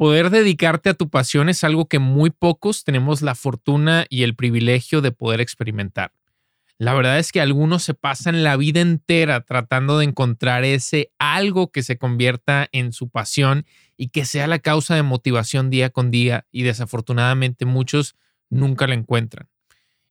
Poder 0.00 0.30
dedicarte 0.30 0.88
a 0.88 0.94
tu 0.94 1.10
pasión 1.10 1.50
es 1.50 1.62
algo 1.62 1.84
que 1.84 1.98
muy 1.98 2.30
pocos 2.30 2.84
tenemos 2.84 3.20
la 3.20 3.34
fortuna 3.34 4.06
y 4.08 4.22
el 4.22 4.34
privilegio 4.34 5.02
de 5.02 5.12
poder 5.12 5.42
experimentar. 5.42 6.14
La 6.78 6.94
verdad 6.94 7.18
es 7.18 7.32
que 7.32 7.42
algunos 7.42 7.82
se 7.82 7.92
pasan 7.92 8.42
la 8.42 8.56
vida 8.56 8.80
entera 8.80 9.42
tratando 9.42 9.98
de 9.98 10.06
encontrar 10.06 10.64
ese 10.64 11.12
algo 11.18 11.70
que 11.70 11.82
se 11.82 11.98
convierta 11.98 12.66
en 12.72 12.94
su 12.94 13.10
pasión 13.10 13.66
y 13.98 14.08
que 14.08 14.24
sea 14.24 14.46
la 14.46 14.60
causa 14.60 14.94
de 14.94 15.02
motivación 15.02 15.68
día 15.68 15.90
con 15.90 16.10
día 16.10 16.46
y 16.50 16.62
desafortunadamente 16.62 17.66
muchos 17.66 18.16
nunca 18.48 18.86
la 18.86 18.94
encuentran. 18.94 19.50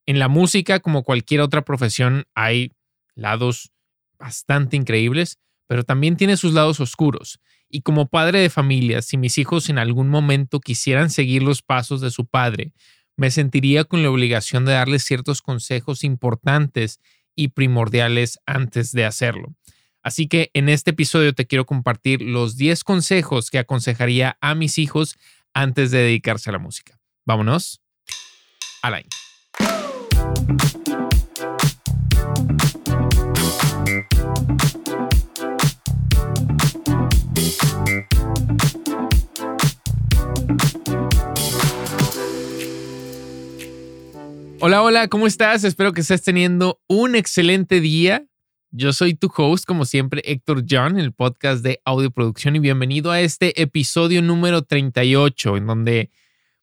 En 0.05 0.19
la 0.19 0.27
música, 0.27 0.81
como 0.81 1.01
cualquier 1.01 1.41
otra 1.41 1.65
profesión, 1.65 2.27
hay 2.35 2.73
lados 3.15 3.71
bastante 4.19 4.77
increíbles, 4.77 5.39
pero 5.65 5.83
también 5.83 6.15
tiene 6.15 6.37
sus 6.37 6.53
lados 6.53 6.79
oscuros. 6.79 7.39
Y 7.69 7.81
como 7.81 8.07
padre 8.07 8.39
de 8.39 8.49
familia, 8.49 9.01
si 9.01 9.17
mis 9.17 9.37
hijos 9.37 9.69
en 9.69 9.77
algún 9.77 10.09
momento 10.09 10.59
quisieran 10.59 11.09
seguir 11.09 11.43
los 11.43 11.61
pasos 11.61 12.01
de 12.01 12.09
su 12.09 12.25
padre, 12.25 12.73
me 13.15 13.31
sentiría 13.31 13.83
con 13.83 14.01
la 14.01 14.09
obligación 14.09 14.65
de 14.65 14.71
darles 14.73 15.03
ciertos 15.03 15.41
consejos 15.41 16.03
importantes 16.03 16.99
y 17.35 17.49
primordiales 17.49 18.39
antes 18.45 18.91
de 18.91 19.05
hacerlo. 19.05 19.55
Así 20.01 20.27
que 20.27 20.49
en 20.53 20.69
este 20.69 20.91
episodio 20.91 21.33
te 21.33 21.45
quiero 21.45 21.65
compartir 21.65 22.21
los 22.21 22.57
10 22.57 22.83
consejos 22.83 23.51
que 23.51 23.59
aconsejaría 23.59 24.37
a 24.41 24.55
mis 24.55 24.77
hijos 24.77 25.17
antes 25.53 25.91
de 25.91 25.99
dedicarse 25.99 26.49
a 26.49 26.53
la 26.53 26.59
música. 26.59 26.99
Vámonos 27.25 27.81
a 28.81 28.89
Hola, 44.61 44.83
hola, 44.83 45.07
¿cómo 45.07 45.25
estás? 45.25 45.63
Espero 45.63 45.93
que 45.93 46.01
estés 46.01 46.21
teniendo 46.21 46.81
un 46.87 47.15
excelente 47.15 47.79
día. 47.79 48.25
Yo 48.71 48.91
soy 48.91 49.13
tu 49.13 49.31
host, 49.33 49.63
como 49.63 49.85
siempre, 49.85 50.21
Héctor 50.25 50.65
John, 50.69 50.99
el 50.99 51.13
podcast 51.13 51.63
de 51.63 51.79
audio 51.85 52.11
producción, 52.11 52.57
y 52.57 52.59
bienvenido 52.59 53.09
a 53.09 53.21
este 53.21 53.61
episodio 53.61 54.21
número 54.21 54.63
38, 54.63 55.55
en 55.55 55.65
donde 55.65 56.11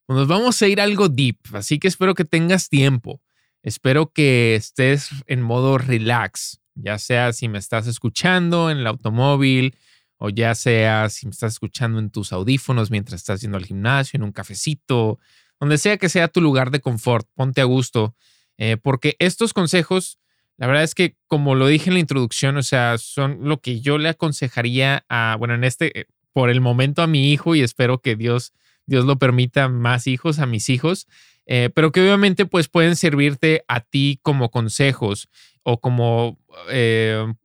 nos 0.09 0.29
vamos 0.29 0.61
a 0.61 0.69
ir 0.69 0.79
algo 0.79 1.09
deep, 1.09 1.39
así 1.55 1.79
que 1.79 1.89
espero 1.89 2.15
que 2.15 2.27
tengas 2.27 2.69
tiempo. 2.69 3.23
Espero 3.63 4.13
que 4.13 4.57
estés 4.57 5.09
en 5.27 5.41
modo 5.41 5.79
relax, 5.79 6.61
ya 6.75 6.99
sea 6.99 7.33
si 7.33 7.49
me 7.49 7.57
estás 7.57 7.87
escuchando 7.87 8.71
en 8.71 8.77
el 8.77 8.87
automóvil 8.87 9.75
o 10.19 10.29
ya 10.29 10.55
sea 10.55 11.09
si 11.09 11.27
me 11.27 11.33
estás 11.33 11.55
escuchando 11.55 11.99
en 11.99 12.11
tus 12.11 12.35
audífonos 12.35 12.91
mientras 12.91 13.23
estás 13.23 13.41
yendo 13.41 13.57
al 13.57 13.65
gimnasio, 13.65 14.19
en 14.19 14.23
un 14.23 14.33
cafecito, 14.33 15.19
donde 15.61 15.79
sea 15.79 15.97
que 15.97 16.09
sea 16.09 16.29
tu 16.29 16.41
lugar 16.41 16.71
de 16.71 16.81
confort, 16.81 17.27
ponte 17.35 17.61
a 17.61 17.65
gusto, 17.65 18.15
eh, 18.59 18.77
porque 18.77 19.17
estos 19.19 19.53
consejos, 19.53 20.19
la 20.57 20.67
verdad 20.67 20.83
es 20.83 20.95
que 20.95 21.17
como 21.27 21.55
lo 21.55 21.67
dije 21.67 21.91
en 21.91 21.95
la 21.95 22.01
introducción, 22.01 22.57
o 22.57 22.63
sea, 22.63 22.99
son 22.99 23.39
lo 23.43 23.61
que 23.61 23.81
yo 23.81 23.99
le 23.99 24.09
aconsejaría 24.09 25.05
a, 25.09 25.37
bueno, 25.39 25.55
en 25.55 25.65
este, 25.65 26.01
eh, 26.01 26.07
por 26.33 26.51
el 26.51 26.61
momento 26.61 27.03
a 27.03 27.07
mi 27.07 27.33
hijo 27.33 27.55
y 27.55 27.63
espero 27.63 28.01
que 28.01 28.17
Dios, 28.17 28.53
Dios 28.87 29.05
lo 29.05 29.19
permita 29.19 29.69
más 29.69 30.07
hijos, 30.07 30.39
a 30.39 30.47
mis 30.47 30.69
hijos, 30.69 31.07
eh, 31.47 31.71
pero 31.75 31.93
que 31.93 32.01
obviamente 32.01 32.45
pues 32.45 32.69
pueden 32.69 32.97
servirte 32.97 33.65
a 33.69 33.81
ti 33.81 34.19
como 34.23 34.51
consejos 34.51 35.29
o 35.63 35.81
como 35.81 36.39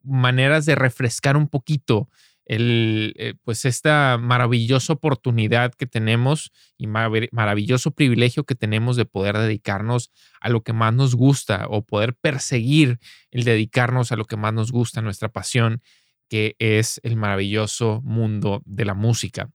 maneras 0.03 0.65
de 0.65 0.75
refrescar 0.75 1.37
un 1.37 1.47
poquito 1.47 2.07
el, 2.51 3.13
eh, 3.17 3.33
pues 3.45 3.63
esta 3.63 4.17
maravillosa 4.19 4.91
oportunidad 4.91 5.73
que 5.73 5.87
tenemos 5.87 6.51
y 6.77 6.85
maravilloso 6.85 7.91
privilegio 7.91 8.43
que 8.43 8.55
tenemos 8.55 8.97
de 8.97 9.05
poder 9.05 9.37
dedicarnos 9.37 10.11
a 10.41 10.49
lo 10.49 10.61
que 10.61 10.73
más 10.73 10.93
nos 10.93 11.15
gusta 11.15 11.65
o 11.69 11.85
poder 11.85 12.13
perseguir 12.13 12.99
el 13.31 13.45
dedicarnos 13.45 14.11
a 14.11 14.17
lo 14.17 14.25
que 14.25 14.35
más 14.35 14.53
nos 14.53 14.73
gusta, 14.73 15.01
nuestra 15.01 15.29
pasión, 15.29 15.81
que 16.27 16.57
es 16.59 16.99
el 17.03 17.15
maravilloso 17.15 18.01
mundo 18.03 18.61
de 18.65 18.83
la 18.83 18.95
música. 18.95 19.49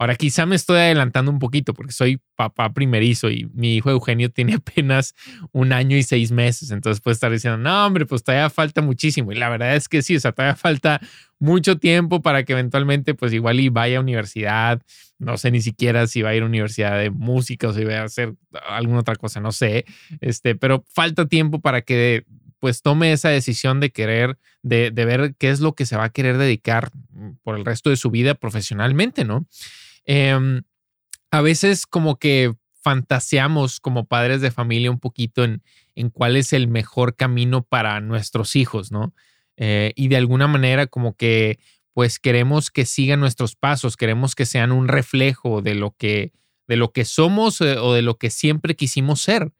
Ahora, 0.00 0.14
quizá 0.14 0.46
me 0.46 0.54
estoy 0.54 0.78
adelantando 0.78 1.32
un 1.32 1.40
poquito 1.40 1.74
porque 1.74 1.92
soy 1.92 2.20
papá 2.36 2.72
primerizo 2.72 3.30
y 3.30 3.50
mi 3.52 3.74
hijo 3.74 3.90
Eugenio 3.90 4.30
tiene 4.32 4.54
apenas 4.54 5.14
un 5.52 5.72
año 5.72 5.96
y 5.96 6.04
seis 6.04 6.30
meses. 6.30 6.70
Entonces 6.70 7.00
puede 7.00 7.14
estar 7.14 7.32
diciendo, 7.32 7.58
no, 7.58 7.86
hombre, 7.86 8.06
pues 8.06 8.22
todavía 8.22 8.48
falta 8.48 8.80
muchísimo. 8.80 9.32
Y 9.32 9.34
la 9.34 9.48
verdad 9.48 9.74
es 9.74 9.88
que 9.88 10.02
sí, 10.02 10.14
o 10.14 10.20
sea, 10.20 10.30
todavía 10.30 10.54
falta 10.54 11.00
mucho 11.40 11.78
tiempo 11.78 12.22
para 12.22 12.44
que 12.44 12.52
eventualmente, 12.52 13.14
pues 13.14 13.32
igual 13.32 13.58
y 13.58 13.70
vaya 13.70 13.98
a 13.98 14.00
universidad. 14.00 14.80
No 15.18 15.36
sé 15.36 15.50
ni 15.50 15.60
siquiera 15.60 16.06
si 16.06 16.22
va 16.22 16.30
a 16.30 16.34
ir 16.36 16.44
a 16.44 16.46
universidad 16.46 16.96
de 16.96 17.10
música 17.10 17.68
o 17.68 17.72
si 17.72 17.82
va 17.82 17.98
a 17.98 18.04
hacer 18.04 18.34
alguna 18.68 19.00
otra 19.00 19.16
cosa, 19.16 19.40
no 19.40 19.50
sé. 19.50 19.84
Este, 20.20 20.54
pero 20.54 20.84
falta 20.88 21.26
tiempo 21.26 21.60
para 21.60 21.82
que 21.82 22.24
pues 22.60 22.82
tome 22.82 23.12
esa 23.12 23.28
decisión 23.28 23.80
de 23.80 23.90
querer, 23.90 24.38
de, 24.62 24.90
de 24.90 25.04
ver 25.04 25.34
qué 25.38 25.50
es 25.50 25.60
lo 25.60 25.74
que 25.74 25.86
se 25.86 25.96
va 25.96 26.04
a 26.04 26.08
querer 26.10 26.38
dedicar 26.38 26.90
por 27.42 27.56
el 27.56 27.64
resto 27.64 27.90
de 27.90 27.96
su 27.96 28.10
vida 28.10 28.34
profesionalmente, 28.34 29.24
¿no? 29.24 29.46
Em, 30.08 30.62
a 31.30 31.42
veces 31.42 31.86
como 31.86 32.18
que 32.18 32.54
fantaseamos 32.80 33.78
como 33.78 34.06
padres 34.06 34.40
de 34.40 34.50
familia 34.50 34.90
un 34.90 34.98
poquito 34.98 35.44
en, 35.44 35.62
en 35.94 36.08
cuál 36.08 36.36
es 36.36 36.54
el 36.54 36.66
mejor 36.66 37.14
camino 37.14 37.62
para 37.62 38.00
nuestros 38.00 38.56
hijos, 38.56 38.90
¿no? 38.90 39.14
Eh, 39.58 39.92
y 39.96 40.08
de 40.08 40.16
alguna 40.16 40.46
manera 40.46 40.86
como 40.86 41.14
que 41.14 41.58
pues 41.92 42.18
queremos 42.18 42.70
que 42.70 42.86
sigan 42.86 43.20
nuestros 43.20 43.54
pasos, 43.56 43.96
queremos 43.96 44.34
que 44.34 44.46
sean 44.46 44.72
un 44.72 44.88
reflejo 44.88 45.60
de 45.60 45.74
lo 45.74 45.94
que, 45.98 46.32
de 46.68 46.76
lo 46.76 46.92
que 46.92 47.04
somos 47.04 47.60
eh, 47.60 47.76
o 47.76 47.92
de 47.92 48.02
lo 48.02 48.16
que 48.16 48.30
siempre 48.30 48.76
quisimos 48.76 49.20
ser. 49.20 49.52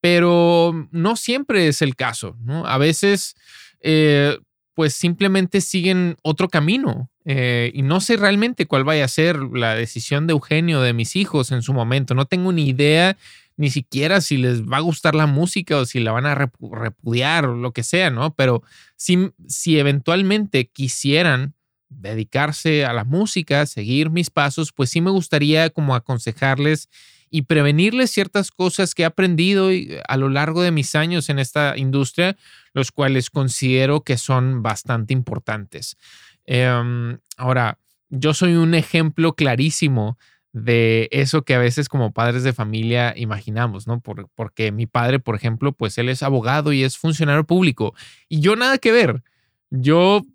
Pero 0.00 0.88
no 0.90 1.14
siempre 1.14 1.68
es 1.68 1.82
el 1.82 1.94
caso, 1.94 2.36
¿no? 2.40 2.66
A 2.66 2.78
veces 2.78 3.36
eh, 3.80 4.38
pues 4.80 4.94
simplemente 4.94 5.60
siguen 5.60 6.16
otro 6.22 6.48
camino. 6.48 7.10
Eh, 7.26 7.70
y 7.74 7.82
no 7.82 8.00
sé 8.00 8.16
realmente 8.16 8.64
cuál 8.64 8.82
vaya 8.82 9.04
a 9.04 9.08
ser 9.08 9.36
la 9.52 9.74
decisión 9.74 10.26
de 10.26 10.32
Eugenio, 10.32 10.80
de 10.80 10.94
mis 10.94 11.16
hijos 11.16 11.52
en 11.52 11.60
su 11.60 11.74
momento. 11.74 12.14
No 12.14 12.24
tengo 12.24 12.50
ni 12.50 12.66
idea 12.66 13.18
ni 13.58 13.68
siquiera 13.68 14.22
si 14.22 14.38
les 14.38 14.62
va 14.62 14.78
a 14.78 14.80
gustar 14.80 15.14
la 15.14 15.26
música 15.26 15.76
o 15.76 15.84
si 15.84 16.00
la 16.00 16.12
van 16.12 16.24
a 16.24 16.34
repudiar 16.34 17.44
o 17.44 17.56
lo 17.56 17.72
que 17.72 17.82
sea, 17.82 18.08
¿no? 18.08 18.34
Pero 18.36 18.62
si, 18.96 19.32
si 19.46 19.78
eventualmente 19.78 20.68
quisieran 20.68 21.52
dedicarse 21.90 22.86
a 22.86 22.94
la 22.94 23.04
música, 23.04 23.66
seguir 23.66 24.08
mis 24.08 24.30
pasos, 24.30 24.72
pues 24.72 24.88
sí 24.88 25.02
me 25.02 25.10
gustaría 25.10 25.68
como 25.68 25.94
aconsejarles 25.94 26.88
y 27.28 27.42
prevenirles 27.42 28.10
ciertas 28.10 28.50
cosas 28.50 28.94
que 28.94 29.02
he 29.02 29.04
aprendido 29.04 29.68
a 30.08 30.16
lo 30.16 30.30
largo 30.30 30.62
de 30.62 30.70
mis 30.70 30.94
años 30.94 31.28
en 31.28 31.38
esta 31.38 31.76
industria, 31.76 32.38
los 32.72 32.92
cuales 32.92 33.30
considero 33.30 34.02
que 34.02 34.16
son 34.16 34.62
bastante 34.62 35.12
importantes. 35.12 35.96
Em, 36.44 37.18
ahora, 37.36 37.78
yo 38.08 38.34
soy 38.34 38.54
un 38.54 38.74
ejemplo 38.74 39.34
clarísimo 39.34 40.18
de 40.52 41.08
eso 41.12 41.42
que 41.42 41.54
a 41.54 41.58
veces 41.58 41.88
como 41.88 42.12
padres 42.12 42.42
de 42.42 42.52
familia 42.52 43.14
imaginamos, 43.16 43.86
¿no? 43.86 44.00
porque 44.00 44.72
mi 44.72 44.86
padre, 44.86 45.20
por 45.20 45.36
ejemplo, 45.36 45.72
pues 45.72 45.96
él 45.98 46.08
es 46.08 46.22
abogado 46.22 46.72
y 46.72 46.82
es 46.82 46.98
funcionario 46.98 47.44
público 47.44 47.94
y 48.28 48.40
yo 48.40 48.56
nada 48.56 48.78
que 48.78 48.90
ver. 48.90 49.22
Yo 49.70 50.26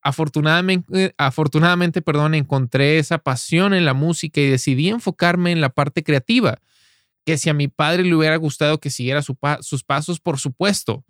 afortunadamente, 0.00 1.14
afortunadamente, 1.18 2.00
perdón, 2.00 2.34
encontré 2.34 2.98
esa 2.98 3.18
pasión 3.18 3.74
en 3.74 3.84
la 3.84 3.92
música 3.92 4.40
y 4.40 4.48
decidí 4.48 4.88
enfocarme 4.88 5.52
en 5.52 5.60
la 5.60 5.70
parte 5.70 6.02
creativa. 6.02 6.58
Que 7.26 7.36
si 7.36 7.50
a 7.50 7.54
mi 7.54 7.68
padre 7.68 8.04
le 8.04 8.14
hubiera 8.14 8.36
gustado 8.36 8.80
que 8.80 8.88
siguiera 8.88 9.20
sus 9.20 9.84
pasos, 9.84 10.20
por 10.20 10.38
supuesto. 10.38 11.04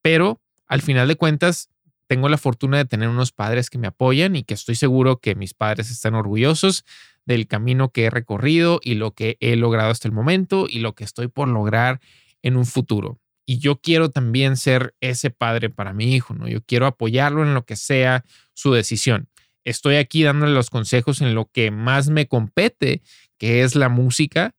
Pero 0.00 0.40
al 0.68 0.82
final 0.82 1.08
de 1.08 1.16
cuentas, 1.16 1.68
tengo 2.06 2.28
la 2.28 2.38
fortuna 2.38 2.78
de 2.78 2.84
tener 2.84 3.08
unos 3.08 3.32
padres 3.32 3.70
que 3.70 3.78
me 3.78 3.88
apoyan 3.88 4.36
y 4.36 4.44
que 4.44 4.54
estoy 4.54 4.76
seguro 4.76 5.18
que 5.18 5.34
mis 5.34 5.52
padres 5.52 5.90
están 5.90 6.14
orgullosos 6.14 6.84
del 7.26 7.48
camino 7.48 7.90
que 7.90 8.04
he 8.04 8.10
recorrido 8.10 8.80
y 8.84 8.94
lo 8.94 9.14
que 9.14 9.36
he 9.40 9.56
logrado 9.56 9.90
hasta 9.90 10.06
el 10.06 10.14
momento 10.14 10.66
y 10.68 10.78
lo 10.78 10.94
que 10.94 11.02
estoy 11.02 11.26
por 11.26 11.48
lograr 11.48 12.00
en 12.42 12.56
un 12.56 12.66
futuro 12.66 13.18
y 13.50 13.58
yo 13.58 13.80
quiero 13.80 14.10
también 14.10 14.56
ser 14.56 14.94
ese 15.00 15.30
padre 15.30 15.70
para 15.70 15.92
mi 15.92 16.14
hijo, 16.14 16.34
¿no? 16.34 16.46
Yo 16.46 16.62
quiero 16.62 16.86
apoyarlo 16.86 17.42
en 17.42 17.52
lo 17.52 17.64
que 17.64 17.74
sea 17.74 18.24
su 18.54 18.72
decisión. 18.72 19.28
Estoy 19.64 19.96
aquí 19.96 20.22
dándole 20.22 20.52
los 20.52 20.70
consejos 20.70 21.20
en 21.20 21.34
lo 21.34 21.50
que 21.50 21.72
más 21.72 22.10
me 22.10 22.28
compete, 22.28 23.02
que 23.38 23.64
es 23.64 23.74
la 23.74 23.88
música, 23.88 24.54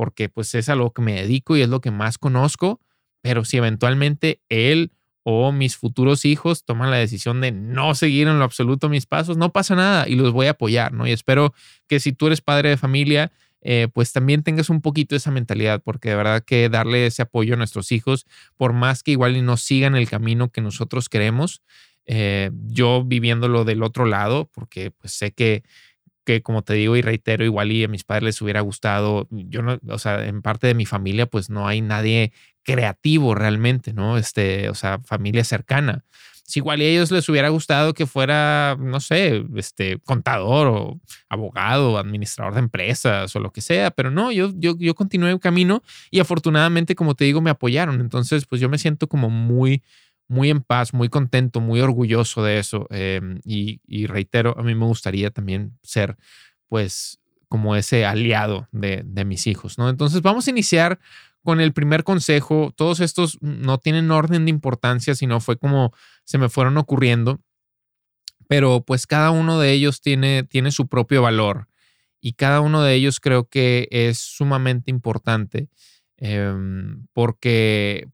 porque 0.00 0.30
pues 0.30 0.54
es 0.54 0.70
a 0.70 0.76
lo 0.76 0.94
que 0.94 1.02
me 1.02 1.12
dedico 1.12 1.58
y 1.58 1.60
es 1.60 1.68
lo 1.68 1.82
que 1.82 1.90
más 1.90 2.16
conozco, 2.16 2.80
pero 3.20 3.44
si 3.44 3.58
eventualmente 3.58 4.40
él 4.48 4.92
o 5.24 5.52
mis 5.52 5.76
futuros 5.76 6.24
hijos 6.24 6.64
toman 6.64 6.90
la 6.90 6.96
decisión 6.96 7.42
de 7.42 7.52
no 7.52 7.94
seguir 7.94 8.26
en 8.26 8.38
lo 8.38 8.46
absoluto 8.46 8.88
mis 8.88 9.04
pasos, 9.04 9.36
no 9.36 9.52
pasa 9.52 9.74
nada 9.74 10.08
y 10.08 10.14
los 10.14 10.32
voy 10.32 10.46
a 10.46 10.52
apoyar, 10.52 10.94
¿no? 10.94 11.06
Y 11.06 11.12
espero 11.12 11.52
que 11.86 12.00
si 12.00 12.14
tú 12.14 12.28
eres 12.28 12.40
padre 12.40 12.70
de 12.70 12.78
familia, 12.78 13.30
eh, 13.60 13.88
pues 13.92 14.10
también 14.14 14.42
tengas 14.42 14.70
un 14.70 14.80
poquito 14.80 15.14
esa 15.14 15.30
mentalidad, 15.30 15.82
porque 15.84 16.08
de 16.08 16.16
verdad 16.16 16.42
que 16.46 16.70
darle 16.70 17.04
ese 17.04 17.20
apoyo 17.20 17.52
a 17.52 17.58
nuestros 17.58 17.92
hijos, 17.92 18.24
por 18.56 18.72
más 18.72 19.02
que 19.02 19.10
igual 19.10 19.44
no 19.44 19.58
sigan 19.58 19.96
el 19.96 20.08
camino 20.08 20.48
que 20.48 20.62
nosotros 20.62 21.10
queremos, 21.10 21.60
eh, 22.06 22.50
yo 22.68 23.04
viviéndolo 23.04 23.66
del 23.66 23.82
otro 23.82 24.06
lado, 24.06 24.50
porque 24.54 24.92
pues 24.92 25.12
sé 25.12 25.32
que 25.32 25.62
que 26.24 26.42
como 26.42 26.62
te 26.62 26.74
digo 26.74 26.96
y 26.96 27.02
reitero, 27.02 27.44
igual 27.44 27.72
y 27.72 27.84
a 27.84 27.88
mis 27.88 28.04
padres 28.04 28.24
les 28.24 28.42
hubiera 28.42 28.60
gustado, 28.60 29.26
yo 29.30 29.62
no, 29.62 29.78
o 29.88 29.98
sea, 29.98 30.26
en 30.26 30.42
parte 30.42 30.66
de 30.66 30.74
mi 30.74 30.86
familia 30.86 31.26
pues 31.26 31.50
no 31.50 31.66
hay 31.66 31.80
nadie 31.80 32.32
creativo 32.62 33.34
realmente, 33.34 33.92
¿no? 33.92 34.18
Este, 34.18 34.68
o 34.68 34.74
sea, 34.74 35.00
familia 35.00 35.44
cercana. 35.44 36.04
Si 36.50 36.58
igual 36.58 36.80
a 36.80 36.84
ellos 36.84 37.12
les 37.12 37.28
hubiera 37.28 37.48
gustado 37.48 37.94
que 37.94 38.06
fuera, 38.06 38.76
no 38.80 38.98
sé, 38.98 39.44
este, 39.54 40.00
contador 40.00 40.66
o 40.66 41.00
abogado, 41.28 41.96
administrador 41.96 42.54
de 42.54 42.58
empresas 42.58 43.36
o 43.36 43.38
lo 43.38 43.52
que 43.52 43.60
sea, 43.60 43.92
pero 43.92 44.10
no, 44.10 44.32
yo, 44.32 44.50
yo, 44.56 44.74
yo 44.76 44.96
continué 44.96 45.30
el 45.30 45.38
camino 45.38 45.84
y 46.10 46.18
afortunadamente, 46.18 46.96
como 46.96 47.14
te 47.14 47.24
digo, 47.24 47.40
me 47.40 47.50
apoyaron. 47.50 48.00
Entonces, 48.00 48.46
pues 48.46 48.60
yo 48.60 48.68
me 48.68 48.78
siento 48.78 49.08
como 49.08 49.30
muy, 49.30 49.84
muy 50.30 50.50
en 50.50 50.62
paz, 50.62 50.94
muy 50.94 51.08
contento, 51.08 51.60
muy 51.60 51.80
orgulloso 51.80 52.42
de 52.42 52.58
eso. 52.58 52.86
Em, 52.90 53.40
y, 53.44 53.80
y, 53.86 54.06
reitero, 54.06 54.56
a 54.58 54.62
mí 54.62 54.74
me 54.74 54.86
gustaría 54.86 55.30
también 55.30 55.78
ser, 55.82 56.16
pues, 56.68 57.18
como 57.48 57.76
ese 57.76 58.06
aliado 58.06 58.68
de, 58.72 59.02
de 59.04 59.24
mis 59.24 59.46
hijos, 59.46 59.76
¿no? 59.76 59.88
Entonces, 59.90 60.22
vamos 60.22 60.46
a 60.46 60.50
iniciar 60.50 61.00
con 61.42 61.60
el 61.60 61.72
primer 61.72 62.04
consejo. 62.04 62.72
Todos 62.76 63.00
estos 63.00 63.38
no 63.40 63.78
tienen 63.78 64.10
orden 64.10 64.44
de 64.44 64.50
importancia, 64.50 65.14
sino 65.14 65.40
fue 65.40 65.56
como 65.58 65.92
se 66.24 66.38
me 66.38 66.48
fueron 66.48 66.78
ocurriendo. 66.78 67.40
Pero 68.48 68.84
pues 68.84 69.06
cada 69.06 69.30
uno 69.30 69.60
de 69.60 69.72
ellos 69.72 70.00
tiene, 70.00 70.42
tiene 70.44 70.72
su 70.72 70.88
propio 70.88 71.22
valor 71.22 71.68
y 72.20 72.34
cada 72.34 72.60
uno 72.60 72.82
de 72.82 72.94
ellos 72.94 73.20
creo 73.20 73.48
que 73.48 73.88
es 73.90 74.18
sumamente 74.18 74.90
importante 74.90 75.68
em, 76.18 77.06
porque, 77.12 78.08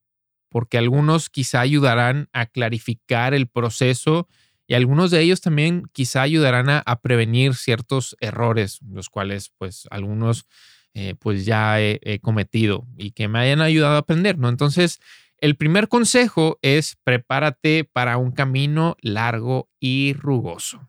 porque 0.56 0.78
algunos 0.78 1.28
quizá 1.28 1.60
ayudarán 1.60 2.30
a 2.32 2.46
clarificar 2.46 3.34
el 3.34 3.46
proceso 3.46 4.26
y 4.66 4.72
algunos 4.72 5.10
de 5.10 5.20
ellos 5.20 5.42
también 5.42 5.82
quizá 5.92 6.22
ayudarán 6.22 6.70
a, 6.70 7.00
prevenir 7.02 7.54
ciertos 7.54 8.16
errores, 8.20 8.80
los 8.90 9.10
cuales 9.10 9.52
pues 9.58 9.86
algunos 9.90 10.46
eh, 10.94 11.14
pues 11.18 11.44
ya 11.44 11.78
he, 11.82 12.20
cometido 12.22 12.86
y 12.96 13.10
que 13.10 13.28
me 13.28 13.38
hayan 13.38 13.60
ayudado 13.60 13.96
a 13.96 13.98
aprender, 13.98 14.38
¿no? 14.38 14.48
Entonces, 14.48 14.98
el 15.42 15.56
primer 15.56 15.88
consejo 15.88 16.58
es 16.62 16.96
prepárate 17.04 17.84
para 17.84 18.16
un 18.16 18.32
camino 18.32 18.96
largo 19.02 19.68
y 19.78 20.14
rugoso. 20.14 20.88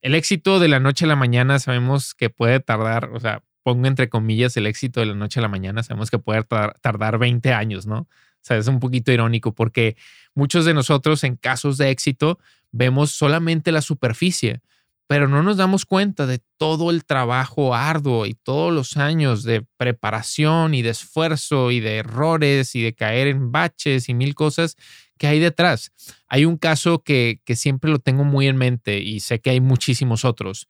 El 0.00 0.14
éxito 0.14 0.60
de 0.60 0.68
la 0.68 0.78
noche 0.78 1.06
a 1.06 1.08
la 1.08 1.16
mañana 1.16 1.58
sabemos 1.58 2.14
que 2.14 2.30
puede 2.30 2.60
tardar, 2.60 3.10
o 3.14 3.18
sea, 3.18 3.42
pongo 3.64 3.88
entre 3.88 4.08
comillas 4.08 4.56
el 4.56 4.68
éxito 4.68 5.00
de 5.00 5.06
la 5.06 5.14
noche 5.14 5.40
a 5.40 5.42
la 5.42 5.48
mañana, 5.48 5.82
sabemos 5.82 6.08
que 6.08 6.20
puede 6.20 6.44
tardar 6.44 7.18
20 7.18 7.52
años, 7.52 7.88
¿no? 7.88 8.06
Es 8.48 8.66
un 8.66 8.80
poquito 8.80 9.12
irónico 9.12 9.54
porque 9.54 9.96
muchos 10.34 10.64
de 10.64 10.74
nosotros 10.74 11.24
en 11.24 11.36
casos 11.36 11.76
de 11.78 11.90
éxito 11.90 12.38
vemos 12.72 13.10
solamente 13.10 13.72
la 13.72 13.82
superficie, 13.82 14.60
pero 15.06 15.28
no 15.28 15.42
nos 15.42 15.56
damos 15.56 15.86
cuenta 15.86 16.26
de 16.26 16.40
todo 16.56 16.90
el 16.90 17.04
trabajo 17.04 17.74
arduo 17.74 18.26
y 18.26 18.34
todos 18.34 18.72
los 18.72 18.96
años 18.96 19.42
de 19.42 19.66
preparación 19.76 20.74
y 20.74 20.82
de 20.82 20.90
esfuerzo 20.90 21.70
y 21.70 21.80
de 21.80 21.96
errores 21.96 22.74
y 22.76 22.82
de 22.82 22.94
caer 22.94 23.26
en 23.26 23.50
baches 23.50 24.08
y 24.08 24.14
mil 24.14 24.34
cosas 24.34 24.76
que 25.18 25.26
hay 25.26 25.38
detrás. 25.38 25.92
Hay 26.28 26.44
un 26.44 26.56
caso 26.56 27.02
que, 27.02 27.40
que 27.44 27.56
siempre 27.56 27.90
lo 27.90 27.98
tengo 27.98 28.24
muy 28.24 28.46
en 28.46 28.56
mente 28.56 29.00
y 29.00 29.20
sé 29.20 29.40
que 29.40 29.50
hay 29.50 29.60
muchísimos 29.60 30.24
otros. 30.24 30.68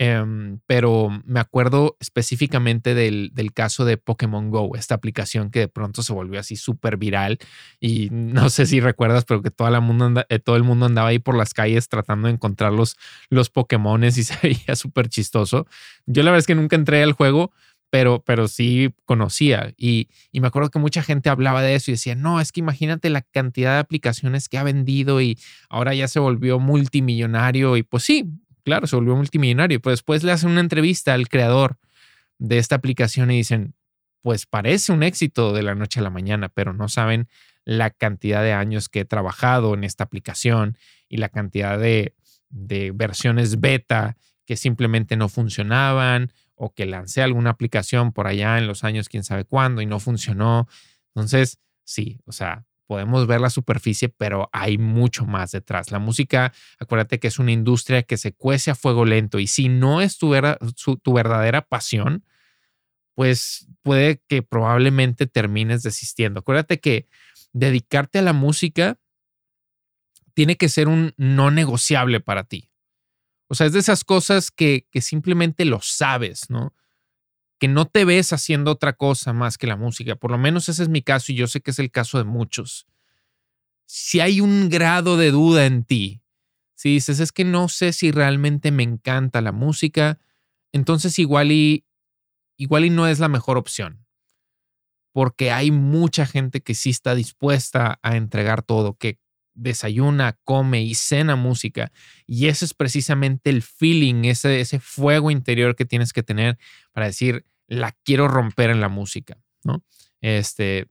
Em, 0.00 0.60
pero 0.66 1.08
me 1.24 1.40
acuerdo 1.40 1.96
específicamente 1.98 2.94
del, 2.94 3.32
caso 3.52 3.84
de 3.84 3.96
Pokémon 3.96 4.48
Go, 4.48 4.76
esta 4.76 4.94
aplicación 4.94 5.50
que 5.50 5.58
de 5.58 5.68
pronto 5.68 6.04
se 6.04 6.12
volvió 6.12 6.38
así 6.38 6.54
súper 6.54 6.98
viral 6.98 7.38
y 7.80 8.08
no 8.12 8.48
sé 8.48 8.66
si 8.66 8.78
recuerdas, 8.78 9.24
pero 9.24 9.42
que 9.42 9.50
toda 9.50 9.70
la 9.70 9.80
mundo 9.80 10.24
eh, 10.28 10.38
todo 10.38 10.54
el 10.54 10.62
mundo 10.62 10.86
andaba 10.86 11.08
ahí 11.08 11.18
por 11.18 11.36
las 11.36 11.52
calles 11.52 11.88
tratando 11.88 12.28
de 12.28 12.34
encontrar 12.34 12.72
los, 12.72 12.96
los 13.28 13.50
Pokémones 13.50 14.18
y 14.18 14.24
se 14.24 14.36
veía 14.40 14.76
súper 14.76 15.08
chistoso. 15.08 15.66
Yo 16.06 16.22
la 16.22 16.30
verdad 16.30 16.40
es 16.40 16.46
que 16.46 16.54
nunca 16.54 16.76
entré 16.76 17.02
al 17.02 17.12
juego, 17.12 17.50
pero, 17.90 18.22
pero 18.24 18.46
sí 18.46 18.94
conocía 19.04 19.72
y, 19.76 20.08
y, 20.30 20.40
me 20.40 20.46
acuerdo 20.46 20.70
que 20.70 20.78
mucha 20.78 21.02
gente 21.02 21.28
hablaba 21.30 21.62
de 21.62 21.74
eso 21.74 21.90
y 21.90 21.94
decía, 21.94 22.14
no, 22.14 22.40
es 22.40 22.52
que 22.52 22.60
imagínate 22.60 23.10
la 23.10 23.22
cantidad 23.22 23.74
de 23.74 23.80
aplicaciones 23.80 24.48
que 24.48 24.58
ha 24.58 24.62
vendido 24.62 25.20
y 25.20 25.38
ahora 25.70 25.94
ya 25.94 26.06
se 26.06 26.20
volvió 26.20 26.60
multimillonario 26.60 27.76
y 27.76 27.82
pues 27.82 28.04
sí, 28.04 28.26
claro, 28.68 28.86
se 28.86 28.96
volvió 28.96 29.16
multimillonario. 29.16 29.80
Pues 29.80 29.94
después 29.94 30.22
le 30.24 30.32
hacen 30.32 30.50
una 30.50 30.60
entrevista 30.60 31.14
al 31.14 31.28
creador 31.28 31.78
de 32.38 32.58
esta 32.58 32.74
aplicación 32.74 33.30
y 33.30 33.38
dicen, 33.38 33.74
pues 34.20 34.44
parece 34.44 34.92
un 34.92 35.02
éxito 35.02 35.54
de 35.54 35.62
la 35.62 35.74
noche 35.74 36.00
a 36.00 36.02
la 36.02 36.10
mañana, 36.10 36.50
pero 36.50 36.74
no 36.74 36.86
saben 36.88 37.28
la 37.64 37.88
cantidad 37.88 38.42
de 38.42 38.52
años 38.52 38.90
que 38.90 39.00
he 39.00 39.04
trabajado 39.06 39.72
en 39.72 39.84
esta 39.84 40.04
aplicación 40.04 40.76
y 41.08 41.16
la 41.16 41.30
cantidad 41.30 41.78
de, 41.78 42.14
de 42.50 42.90
versiones 42.94 43.58
beta 43.58 44.18
que 44.44 44.56
simplemente 44.56 45.16
no 45.16 45.30
funcionaban 45.30 46.30
o 46.54 46.74
que 46.74 46.84
lancé 46.84 47.22
alguna 47.22 47.50
aplicación 47.50 48.12
por 48.12 48.26
allá 48.26 48.58
en 48.58 48.66
los 48.66 48.84
años 48.84 49.08
quién 49.08 49.24
sabe 49.24 49.46
cuándo 49.46 49.80
y 49.80 49.86
no 49.86 49.98
funcionó. 49.98 50.68
Entonces, 51.14 51.58
sí, 51.84 52.20
o 52.26 52.32
sea, 52.32 52.66
podemos 52.88 53.26
ver 53.26 53.40
la 53.40 53.50
superficie, 53.50 54.08
pero 54.08 54.48
hay 54.50 54.78
mucho 54.78 55.26
más 55.26 55.52
detrás. 55.52 55.92
La 55.92 55.98
música, 55.98 56.54
acuérdate 56.80 57.20
que 57.20 57.28
es 57.28 57.38
una 57.38 57.52
industria 57.52 58.02
que 58.02 58.16
se 58.16 58.32
cuece 58.32 58.70
a 58.70 58.74
fuego 58.74 59.04
lento 59.04 59.38
y 59.38 59.46
si 59.46 59.68
no 59.68 60.00
es 60.00 60.16
tu, 60.16 60.34
tu 60.96 61.12
verdadera 61.12 61.60
pasión, 61.68 62.24
pues 63.14 63.68
puede 63.82 64.22
que 64.26 64.42
probablemente 64.42 65.26
termines 65.26 65.82
desistiendo. 65.82 66.40
Acuérdate 66.40 66.80
que 66.80 67.08
dedicarte 67.52 68.20
a 68.20 68.22
la 68.22 68.32
música 68.32 68.98
tiene 70.32 70.56
que 70.56 70.70
ser 70.70 70.88
un 70.88 71.12
no 71.18 71.50
negociable 71.50 72.20
para 72.20 72.44
ti. 72.44 72.70
O 73.48 73.54
sea, 73.54 73.66
es 73.66 73.74
de 73.74 73.80
esas 73.80 74.02
cosas 74.02 74.50
que, 74.50 74.86
que 74.90 75.02
simplemente 75.02 75.66
lo 75.66 75.80
sabes, 75.82 76.48
¿no? 76.48 76.74
Que 77.58 77.68
no 77.68 77.86
te 77.86 78.04
ves 78.04 78.32
haciendo 78.32 78.72
otra 78.72 78.92
cosa 78.92 79.32
más 79.32 79.58
que 79.58 79.66
la 79.66 79.76
música. 79.76 80.16
Por 80.16 80.30
lo 80.30 80.38
menos 80.38 80.68
ese 80.68 80.82
es 80.82 80.88
mi 80.88 81.02
caso 81.02 81.32
y 81.32 81.34
yo 81.34 81.46
sé 81.46 81.60
que 81.60 81.72
es 81.72 81.78
el 81.78 81.90
caso 81.90 82.18
de 82.18 82.24
muchos. 82.24 82.86
Si 83.86 84.20
hay 84.20 84.40
un 84.40 84.68
grado 84.68 85.16
de 85.16 85.30
duda 85.30 85.66
en 85.66 85.84
ti, 85.84 86.22
si 86.74 86.90
dices, 86.90 87.18
es 87.18 87.32
que 87.32 87.44
no 87.44 87.68
sé 87.68 87.92
si 87.92 88.12
realmente 88.12 88.70
me 88.70 88.84
encanta 88.84 89.40
la 89.40 89.50
música, 89.50 90.20
entonces 90.72 91.18
igual 91.18 91.50
y, 91.50 91.84
igual 92.56 92.84
y 92.84 92.90
no 92.90 93.08
es 93.08 93.18
la 93.18 93.28
mejor 93.28 93.58
opción. 93.58 94.06
Porque 95.12 95.50
hay 95.50 95.72
mucha 95.72 96.26
gente 96.26 96.60
que 96.60 96.74
sí 96.74 96.90
está 96.90 97.16
dispuesta 97.16 97.98
a 98.02 98.16
entregar 98.16 98.62
todo, 98.62 98.94
que 98.94 99.18
desayuna, 99.58 100.38
come 100.44 100.82
y 100.82 100.94
cena 100.94 101.36
música. 101.36 101.92
Y 102.26 102.46
ese 102.46 102.64
es 102.64 102.74
precisamente 102.74 103.50
el 103.50 103.62
feeling, 103.62 104.24
ese, 104.24 104.60
ese 104.60 104.80
fuego 104.80 105.30
interior 105.30 105.76
que 105.76 105.84
tienes 105.84 106.12
que 106.12 106.22
tener 106.22 106.58
para 106.92 107.06
decir, 107.06 107.44
la 107.66 107.92
quiero 108.04 108.28
romper 108.28 108.70
en 108.70 108.80
la 108.80 108.88
música, 108.88 109.36
¿no? 109.64 109.82
Este, 110.20 110.88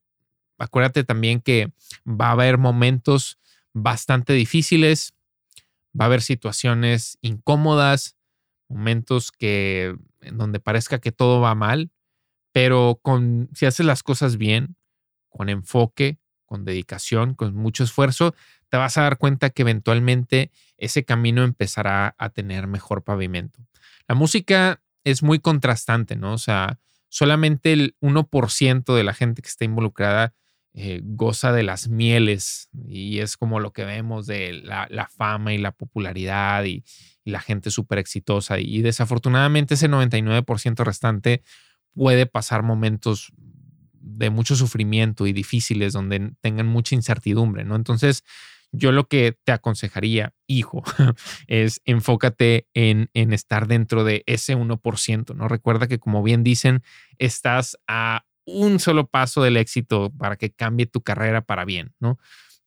acuérdate 0.57 1.03
también 1.03 1.41
que 1.41 1.73
va 2.05 2.27
a 2.27 2.31
haber 2.31 2.57
momentos 2.57 3.39
bastante 3.73 4.33
difíciles, 4.33 5.13
va 5.99 6.05
a 6.05 6.07
haber 6.07 6.21
situaciones 6.21 7.17
incómodas, 7.21 8.15
momentos 8.69 9.31
que 9.31 9.95
en 10.21 10.37
donde 10.37 10.59
parezca 10.59 10.99
que 10.99 11.11
todo 11.11 11.41
va 11.41 11.55
mal, 11.55 11.91
pero 12.51 12.99
con 13.01 13.49
si 13.53 13.65
haces 13.65 13.85
las 13.85 14.03
cosas 14.03 14.37
bien, 14.37 14.75
con 15.29 15.49
enfoque, 15.49 16.19
con 16.45 16.65
dedicación, 16.65 17.35
con 17.35 17.53
mucho 17.55 17.83
esfuerzo, 17.83 18.33
te 18.69 18.77
vas 18.77 18.97
a 18.97 19.03
dar 19.03 19.17
cuenta 19.17 19.49
que 19.49 19.61
eventualmente 19.61 20.51
ese 20.77 21.05
camino 21.05 21.43
empezará 21.43 22.15
a 22.17 22.29
tener 22.29 22.67
mejor 22.67 23.03
pavimento. 23.03 23.59
La 24.07 24.15
música 24.15 24.81
es 25.03 25.23
muy 25.23 25.39
contrastante, 25.39 26.15
¿no? 26.15 26.33
O 26.33 26.37
sea, 26.37 26.79
solamente 27.09 27.73
el 27.73 27.95
1% 28.01 28.95
de 28.95 29.03
la 29.03 29.13
gente 29.13 29.41
que 29.41 29.47
está 29.47 29.65
involucrada 29.65 30.33
eh, 30.79 31.01
goza 31.03 31.51
de 31.51 31.63
las 31.63 31.87
mieles 31.87 32.69
y 32.87 33.17
es 33.17 33.35
como 33.35 33.59
lo 33.59 33.73
que 33.73 33.83
vemos 33.83 34.27
de 34.27 34.53
la, 34.53 35.09
fama 35.09 35.51
y 35.53 35.57
la 35.57 35.71
popularidad 35.71 36.65
y, 36.65 36.83
la 37.25 37.41
gente 37.41 37.71
súper 37.71 37.97
exitosa. 37.97 38.57
Y 38.57 38.81
desafortunadamente 38.81 39.73
ese 39.73 39.89
99% 39.89 40.85
restante 40.85 41.41
puede 41.93 42.25
pasar 42.25 42.63
momentos 42.63 43.33
de 43.91 44.29
mucho 44.29 44.55
sufrimiento 44.55 45.27
y 45.27 45.33
difíciles 45.33 45.91
donde 45.91 46.31
tengan 46.39 46.67
mucha 46.67 46.95
incertidumbre, 46.95 47.65
¿no? 47.65 47.75
Entonces, 47.75 48.23
yo 48.71 48.91
lo 48.91 49.07
que 49.07 49.37
te 49.43 49.51
aconsejaría, 49.51 50.33
hijo, 50.47 50.83
es 51.47 51.81
enfócate 51.85 52.67
en, 52.73 53.09
en 53.13 53.33
estar 53.33 53.67
dentro 53.67 54.03
de 54.03 54.23
ese 54.25 54.55
1%, 54.55 55.35
¿no? 55.35 55.47
Recuerda 55.47 55.87
que 55.87 55.99
como 55.99 56.23
bien 56.23 56.43
dicen, 56.43 56.83
estás 57.17 57.77
a 57.87 58.25
un 58.45 58.79
solo 58.79 59.07
paso 59.07 59.43
del 59.43 59.57
éxito 59.57 60.11
para 60.17 60.37
que 60.37 60.51
cambie 60.51 60.85
tu 60.85 61.01
carrera 61.01 61.41
para 61.41 61.65
bien, 61.65 61.93
¿no? 61.99 62.17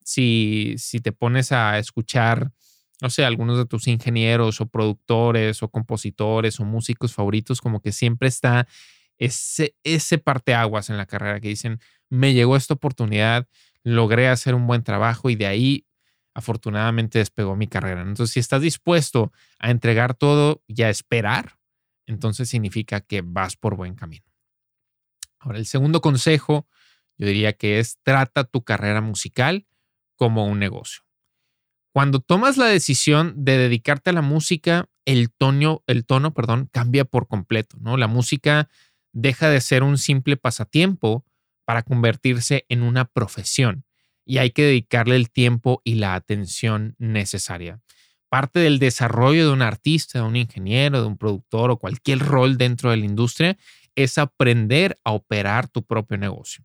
Si, 0.05 0.75
si 0.79 1.01
te 1.01 1.13
pones 1.13 1.53
a 1.53 1.79
escuchar, 1.79 2.53
no 3.01 3.11
sé, 3.11 3.25
algunos 3.25 3.57
de 3.57 3.65
tus 3.67 3.89
ingenieros 3.89 4.61
o 4.61 4.67
productores 4.67 5.63
o 5.63 5.69
compositores 5.69 6.61
o 6.61 6.65
músicos 6.65 7.15
favoritos, 7.15 7.61
como 7.61 7.81
que 7.81 7.93
siempre 7.93 8.29
está 8.29 8.67
ese, 9.19 9.75
ese 9.85 10.19
parteaguas 10.19 10.91
en 10.91 10.97
la 10.97 11.07
carrera 11.07 11.41
que 11.41 11.49
dicen, 11.49 11.81
me 12.11 12.35
llegó 12.35 12.57
esta 12.57 12.75
oportunidad, 12.75 13.49
logré 13.83 14.29
hacer 14.29 14.55
un 14.55 14.67
buen 14.67 14.83
trabajo 14.83 15.31
y 15.31 15.37
de 15.37 15.47
ahí 15.47 15.87
afortunadamente 16.41 17.19
despegó 17.19 17.55
mi 17.55 17.69
carrera. 17.69 18.03
Entonces, 18.03 18.33
si 18.33 18.41
estás 18.41 18.63
dispuesto 18.63 19.33
a 19.59 19.71
entregar 19.71 20.15
todo 20.15 20.63
y 20.67 20.83
a 20.83 20.91
esperar, 20.91 21.59
entonces 22.07 22.49
significa 22.49 23.01
que 23.01 23.23
vas 23.23 23.57
por 23.57 23.77
buen 23.77 23.95
camino. 23.95 24.25
Ahora, 25.39 25.59
el 25.59 25.67
segundo 25.67 26.01
consejo, 26.01 26.67
yo 27.17 27.27
diría 27.27 27.53
que 27.53 27.79
es 27.79 27.99
trata 28.03 28.45
tu 28.45 28.65
carrera 28.65 29.01
musical 29.01 29.67
como 30.17 30.47
un 30.47 30.59
negocio. 30.59 31.03
Cuando 31.93 32.21
tomas 32.21 32.57
la 32.57 32.67
decisión 32.67 33.35
de 33.37 33.59
dedicarte 33.59 34.11
a 34.11 34.13
la 34.13 34.23
música, 34.23 34.89
el 35.05 35.31
tono, 35.31 35.83
el 35.87 36.05
tono, 36.05 36.35
perdón, 36.35 36.69
cambia 36.73 37.05
por 37.05 37.27
completo, 37.27 37.77
¿no? 37.81 37.97
La 37.97 38.07
música 38.07 38.69
deja 39.13 39.49
de 39.49 39.61
ser 39.61 39.83
un 39.83 39.99
simple 39.99 40.37
pasatiempo 40.37 41.25
para 41.65 41.83
convertirse 41.83 42.65
en 42.69 42.83
una 42.83 43.05
profesión 43.07 43.85
y 44.31 44.39
hay 44.39 44.53
que 44.53 44.63
dedicarle 44.63 45.17
el 45.17 45.29
tiempo 45.29 45.83
y 45.83 45.97
la 45.97 46.15
atención 46.15 46.95
necesaria. 46.99 47.81
Parte 48.29 48.61
del 48.61 48.79
desarrollo 48.79 49.45
de 49.45 49.53
un 49.53 49.61
artista, 49.61 50.21
de 50.21 50.25
un 50.25 50.37
ingeniero, 50.37 51.01
de 51.01 51.09
un 51.09 51.19
productor 51.19 51.73
o 51.73 51.79
cualquier 51.79 52.21
rol 52.21 52.57
dentro 52.57 52.93
de 52.93 52.99
la 52.99 53.07
industria 53.07 53.59
es 53.97 54.19
aprender 54.19 54.97
a 55.03 55.11
operar 55.11 55.67
tu 55.67 55.83
propio 55.83 56.17
negocio. 56.17 56.65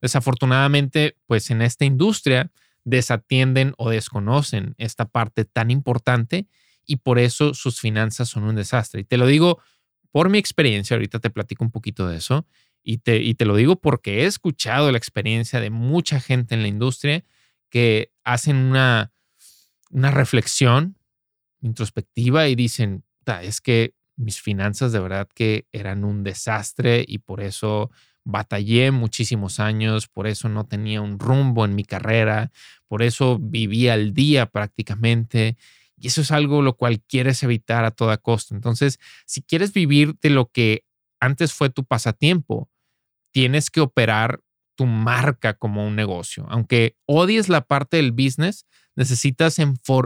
Desafortunadamente, 0.00 1.16
pues 1.26 1.52
en 1.52 1.62
esta 1.62 1.84
industria 1.84 2.50
desatienden 2.82 3.74
o 3.78 3.90
desconocen 3.90 4.74
esta 4.76 5.04
parte 5.04 5.44
tan 5.44 5.70
importante 5.70 6.48
y 6.84 6.96
por 6.96 7.20
eso 7.20 7.54
sus 7.54 7.78
finanzas 7.78 8.28
son 8.28 8.42
un 8.42 8.56
desastre. 8.56 9.02
Y 9.02 9.04
te 9.04 9.18
lo 9.18 9.28
digo 9.28 9.62
por 10.10 10.30
mi 10.30 10.38
experiencia, 10.38 10.96
ahorita 10.96 11.20
te 11.20 11.30
platico 11.30 11.62
un 11.62 11.70
poquito 11.70 12.08
de 12.08 12.16
eso, 12.16 12.44
y 12.84 12.98
te, 12.98 13.16
y 13.16 13.34
te 13.34 13.46
lo 13.46 13.56
digo 13.56 13.76
porque 13.76 14.22
he 14.22 14.26
escuchado 14.26 14.92
la 14.92 14.98
experiencia 14.98 15.60
de 15.60 15.70
mucha 15.70 16.20
gente 16.20 16.54
en 16.54 16.62
la 16.62 16.68
industria 16.68 17.24
que 17.70 18.12
hacen 18.22 18.56
una, 18.56 19.12
una 19.90 20.10
reflexión 20.10 20.96
introspectiva 21.62 22.46
y 22.46 22.54
dicen, 22.54 23.04
es 23.42 23.60
que 23.60 23.94
mis 24.16 24.40
finanzas 24.40 24.92
de 24.92 25.00
verdad 25.00 25.28
que 25.34 25.66
eran 25.72 26.04
un 26.04 26.22
desastre 26.22 27.04
y 27.08 27.18
por 27.18 27.40
eso 27.40 27.90
batallé 28.24 28.90
muchísimos 28.90 29.60
años, 29.60 30.08
por 30.08 30.26
eso 30.26 30.48
no 30.48 30.66
tenía 30.66 31.00
un 31.00 31.18
rumbo 31.18 31.64
en 31.64 31.74
mi 31.74 31.84
carrera, 31.84 32.52
por 32.86 33.02
eso 33.02 33.38
vivía 33.40 33.94
al 33.94 34.14
día 34.14 34.46
prácticamente. 34.46 35.56
Y 35.96 36.08
eso 36.08 36.20
es 36.20 36.30
algo 36.30 36.62
lo 36.62 36.76
cual 36.76 37.02
quieres 37.02 37.42
evitar 37.42 37.84
a 37.84 37.90
toda 37.90 38.16
costa. 38.18 38.54
Entonces, 38.54 38.98
si 39.26 39.42
quieres 39.42 39.72
vivir 39.72 40.14
de 40.20 40.30
lo 40.30 40.50
que 40.50 40.84
antes 41.20 41.52
fue 41.52 41.70
tu 41.70 41.84
pasatiempo, 41.84 42.68
tienes 43.34 43.68
que 43.68 43.80
operar 43.80 44.40
tu 44.76 44.86
marca 44.86 45.54
como 45.54 45.84
un 45.84 45.96
negocio. 45.96 46.46
Aunque 46.48 46.96
odies 47.04 47.48
la 47.48 47.62
parte 47.62 47.96
del 47.96 48.12
business, 48.12 48.64
necesitas 48.94 49.58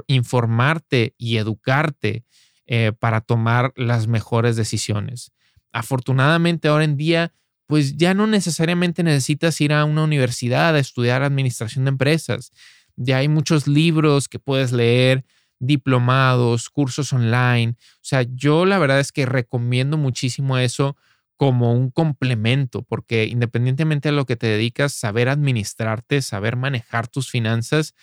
informarte 0.07 1.15
y 1.19 1.37
educarte 1.37 2.25
eh, 2.67 2.93
para 2.99 3.21
tomar 3.21 3.75
las 3.77 4.07
mejores 4.07 4.57
decisiones. 4.57 5.31
Afortunadamente, 5.73 6.69
ahora 6.69 6.85
en 6.85 6.97
día, 6.97 7.35
pues 7.67 7.99
ya 7.99 8.15
no 8.15 8.27
necesariamente 8.27 9.03
necesitas 9.03 9.61
ir 9.61 9.75
a 9.75 9.85
una 9.85 10.05
universidad 10.05 10.75
a 10.75 10.79
estudiar 10.79 11.23
administración 11.23 11.85
de 11.85 11.91
empresas. 11.91 12.51
Ya 12.97 13.19
hay 13.19 13.29
muchos 13.29 13.67
libros 13.67 14.27
que 14.27 14.39
puedes 14.39 14.73
leer, 14.73 15.27
diplomados, 15.59 16.71
cursos 16.71 17.13
online. 17.13 17.77
O 17.97 18.01
sea, 18.01 18.23
yo 18.23 18.65
la 18.65 18.79
verdad 18.79 19.01
es 19.01 19.13
que 19.13 19.27
recomiendo 19.27 19.99
muchísimo 19.99 20.57
eso 20.57 20.97
como 21.39 21.73
un 21.73 21.91
complemento, 21.91 22.83
porque 22.83 23.27
independientemente 23.27 24.09
de 24.09 24.17
lo 24.17 24.27
que 24.27 24.37
te 24.37 24.49
dedicas, 24.49 24.93
saber 24.93 25.29
administrarte, 25.29 26.21
saber 26.21 26.57
manejar 26.57 27.07
tus 27.07 27.31
finanzas 27.31 27.95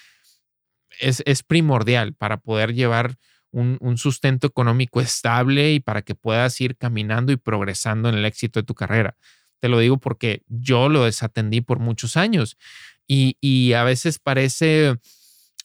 es, 1.02 1.44
primordial 1.44 2.14
para 2.14 2.38
poder 2.38 2.74
llevar 2.74 3.18
un, 3.52 3.78
un, 3.82 3.98
sustento 3.98 4.48
económico 4.48 5.02
estable 5.02 5.74
y 5.74 5.82
para 5.82 6.02
que 6.02 6.16
puedas 6.16 6.60
ir 6.62 6.78
caminando 6.78 7.34
y 7.34 7.38
progresando 7.38 8.08
en 8.08 8.16
el 8.16 8.26
éxito 8.26 8.62
de 8.62 8.66
tu 8.66 8.74
carrera. 8.74 9.18
Te 9.60 9.68
lo 9.68 9.80
digo 9.80 9.98
porque 9.98 10.44
yo 10.48 10.88
lo 10.88 11.04
desatendí 11.04 11.60
por 11.60 11.80
muchos 11.80 12.16
años 12.16 12.58
y, 13.06 13.38
y 13.42 13.74
a 13.74 13.84
veces 13.84 14.18
parece 14.18 14.96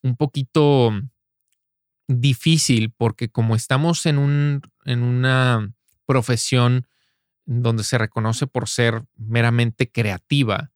un 0.02 0.16
poquito 0.16 0.92
difícil 2.08 2.92
porque 2.96 3.28
como 3.28 3.54
estamos 3.54 4.06
en, 4.06 4.18
un, 4.18 4.60
en 4.84 5.04
una 5.04 5.72
profesión 6.04 6.88
donde 7.58 7.82
se 7.82 7.98
reconoce 7.98 8.46
por 8.46 8.68
ser 8.68 9.02
meramente 9.16 9.90
creativa, 9.90 10.70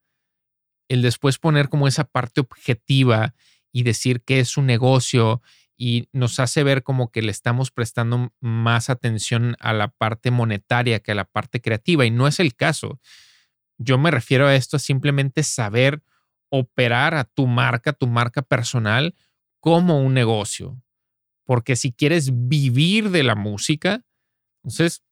el 0.88 1.02
después 1.02 1.38
poner 1.38 1.68
como 1.68 1.86
esa 1.86 2.02
parte 2.02 2.40
objetiva 2.40 3.34
y 3.70 3.84
decir 3.84 4.22
que 4.22 4.40
es 4.40 4.56
un 4.56 4.66
negocio 4.66 5.40
y 5.76 6.08
nos 6.12 6.40
hace 6.40 6.64
ver 6.64 6.82
como 6.82 7.12
que 7.12 7.22
le 7.22 7.30
estamos 7.30 7.70
prestando 7.70 8.32
más 8.40 8.90
atención 8.90 9.56
a 9.60 9.72
la 9.72 9.88
parte 9.88 10.32
monetaria 10.32 10.98
que 10.98 11.12
a 11.12 11.14
la 11.14 11.24
parte 11.24 11.60
creativa 11.60 12.06
y 12.06 12.10
no 12.10 12.26
es 12.26 12.40
el 12.40 12.56
caso. 12.56 13.00
Yo 13.78 13.96
me 13.96 14.10
refiero 14.10 14.48
a 14.48 14.56
esto 14.56 14.76
a 14.76 14.80
simplemente 14.80 15.44
saber 15.44 16.02
operar 16.48 17.14
a 17.14 17.22
tu 17.22 17.46
marca, 17.46 17.92
tu 17.92 18.08
marca 18.08 18.42
personal 18.42 19.14
como 19.60 20.00
un 20.00 20.12
negocio. 20.12 20.82
Porque 21.44 21.76
si 21.76 21.92
quieres 21.92 22.30
vivir 22.48 23.10
de 23.10 23.22
la 23.22 23.36
música, 23.36 24.04
entonces 24.64 25.04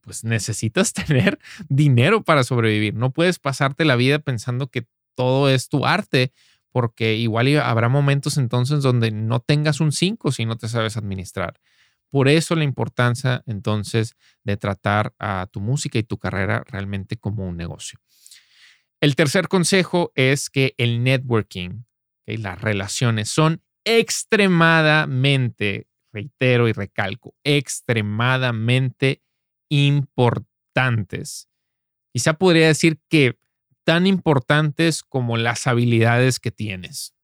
pues 0.00 0.24
necesitas 0.24 0.92
tener 0.92 1.38
dinero 1.68 2.22
para 2.22 2.44
sobrevivir. 2.44 2.94
No 2.94 3.12
puedes 3.12 3.38
pasarte 3.38 3.84
la 3.84 3.96
vida 3.96 4.18
pensando 4.18 4.68
que 4.68 4.86
todo 5.14 5.48
es 5.48 5.68
tu 5.68 5.86
arte, 5.86 6.32
porque 6.72 7.16
igual 7.16 7.58
habrá 7.58 7.88
momentos 7.88 8.36
entonces 8.36 8.82
donde 8.82 9.10
no 9.10 9.40
tengas 9.40 9.80
un 9.80 9.92
5 9.92 10.32
si 10.32 10.46
no 10.46 10.56
te 10.56 10.68
sabes 10.68 10.96
administrar. 10.96 11.60
Por 12.10 12.28
eso 12.28 12.56
la 12.56 12.64
importancia 12.64 13.42
entonces 13.46 14.16
de 14.42 14.56
tratar 14.56 15.14
a 15.18 15.46
tu 15.50 15.60
música 15.60 15.98
y 15.98 16.02
tu 16.02 16.18
carrera 16.18 16.64
realmente 16.66 17.16
como 17.16 17.46
un 17.46 17.56
negocio. 17.56 18.00
El 19.00 19.16
tercer 19.16 19.48
consejo 19.48 20.12
es 20.14 20.50
que 20.50 20.74
el 20.76 21.02
networking, 21.02 21.84
y 22.26 22.36
las 22.36 22.60
relaciones 22.60 23.30
son 23.30 23.62
extremadamente, 23.84 25.88
reitero 26.12 26.68
y 26.68 26.72
recalco, 26.72 27.34
extremadamente 27.44 29.22
importantes. 29.70 31.48
Quizá 32.12 32.34
podría 32.34 32.66
decir 32.66 33.00
que 33.08 33.38
tan 33.84 34.06
importantes 34.06 35.02
como 35.02 35.38
las 35.38 35.66
habilidades 35.66 36.38
que 36.38 36.50
tienes. 36.50 37.14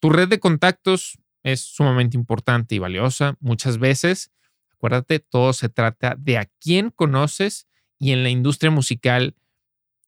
Tu 0.00 0.10
red 0.10 0.28
de 0.28 0.40
contactos 0.40 1.18
es 1.42 1.60
sumamente 1.60 2.16
importante 2.16 2.74
y 2.74 2.78
valiosa. 2.78 3.36
Muchas 3.40 3.78
veces, 3.78 4.30
acuérdate, 4.72 5.18
todo 5.18 5.52
se 5.52 5.68
trata 5.68 6.16
de 6.18 6.38
a 6.38 6.46
quién 6.60 6.90
conoces 6.90 7.66
y 7.98 8.12
en 8.12 8.22
la 8.22 8.30
industria 8.30 8.70
musical 8.70 9.36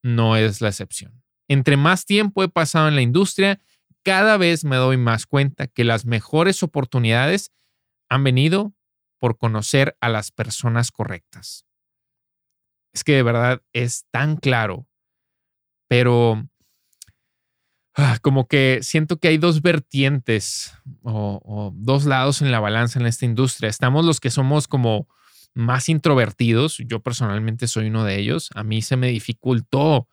no 0.03 0.37
es 0.37 0.61
la 0.61 0.69
excepción. 0.69 1.23
Entre 1.49 1.77
más 1.77 2.05
tiempo 2.05 2.43
he 2.43 2.49
pasado 2.49 2.89
en 2.89 2.95
la 2.95 3.03
industria, 3.03 3.61
cada 4.03 4.37
vez 4.37 4.65
me 4.65 4.77
doy 4.77 4.97
más 4.97 5.27
cuenta 5.27 5.67
que 5.67 5.85
las 5.85 6.05
mejores 6.07 6.63
oportunidades 6.63 7.53
han 8.09 8.25
venido 8.25 8.75
por 9.19 9.39
conocer 9.39 9.97
a 10.01 10.09
las 10.09 10.31
personas 10.31 10.91
correctas. 10.91 11.67
Es 12.95 13.05
que 13.05 13.13
de 13.13 13.23
verdad 13.23 13.63
es 13.73 14.07
tan 14.11 14.37
claro, 14.37 14.87
pero 15.89 16.49
ah, 17.95 18.19
como 18.23 18.47
que 18.49 18.81
siento 18.83 19.19
que 19.19 19.29
hay 19.29 19.39
dos 19.39 19.63
vertientes 19.63 20.73
o, 21.03 21.73
dos 21.75 22.05
lados 22.07 22.43
en 22.43 22.51
la 22.51 22.61
balanza 22.61 22.99
en 22.99 23.07
esta 23.07 23.25
industria. 23.25 23.69
Estamos 23.69 24.05
los 24.05 24.21
que 24.21 24.31
somos 24.31 24.69
como 24.69 25.09
más 25.55 25.89
introvertidos. 25.89 26.79
Yo 26.79 27.01
personalmente 27.01 27.67
soy 27.67 27.89
uno 27.89 28.05
de 28.05 28.19
ellos. 28.19 28.51
A 28.55 28.63
mí 28.63 28.83
se 28.83 28.97
me 28.97 29.09
dificultó 29.09 30.09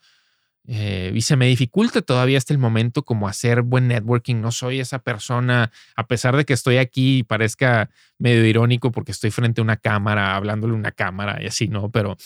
eh, 0.67 1.11
y 1.13 1.21
se 1.21 1.35
me 1.35 1.47
dificulta 1.47 2.01
todavía 2.01 2.37
hasta 2.37 2.53
el 2.53 2.59
momento 2.59 3.03
como 3.03 3.27
hacer 3.27 3.61
buen 3.61 3.87
networking. 3.87 4.35
No 4.41 4.51
soy 4.51 4.79
esa 4.79 4.99
persona, 4.99 5.71
a 5.95 6.07
pesar 6.07 6.35
de 6.35 6.45
que 6.45 6.53
estoy 6.53 6.77
aquí 6.77 7.19
y 7.19 7.23
parezca 7.23 7.89
medio 8.17 8.45
irónico 8.45 8.91
porque 8.91 9.11
estoy 9.11 9.31
frente 9.31 9.61
a 9.61 9.63
una 9.63 9.77
cámara, 9.77 10.35
hablándole 10.35 10.73
a 10.73 10.77
una 10.77 10.91
cámara 10.91 11.41
y 11.41 11.47
así, 11.47 11.67
¿no? 11.67 11.91
Pero, 11.91 12.17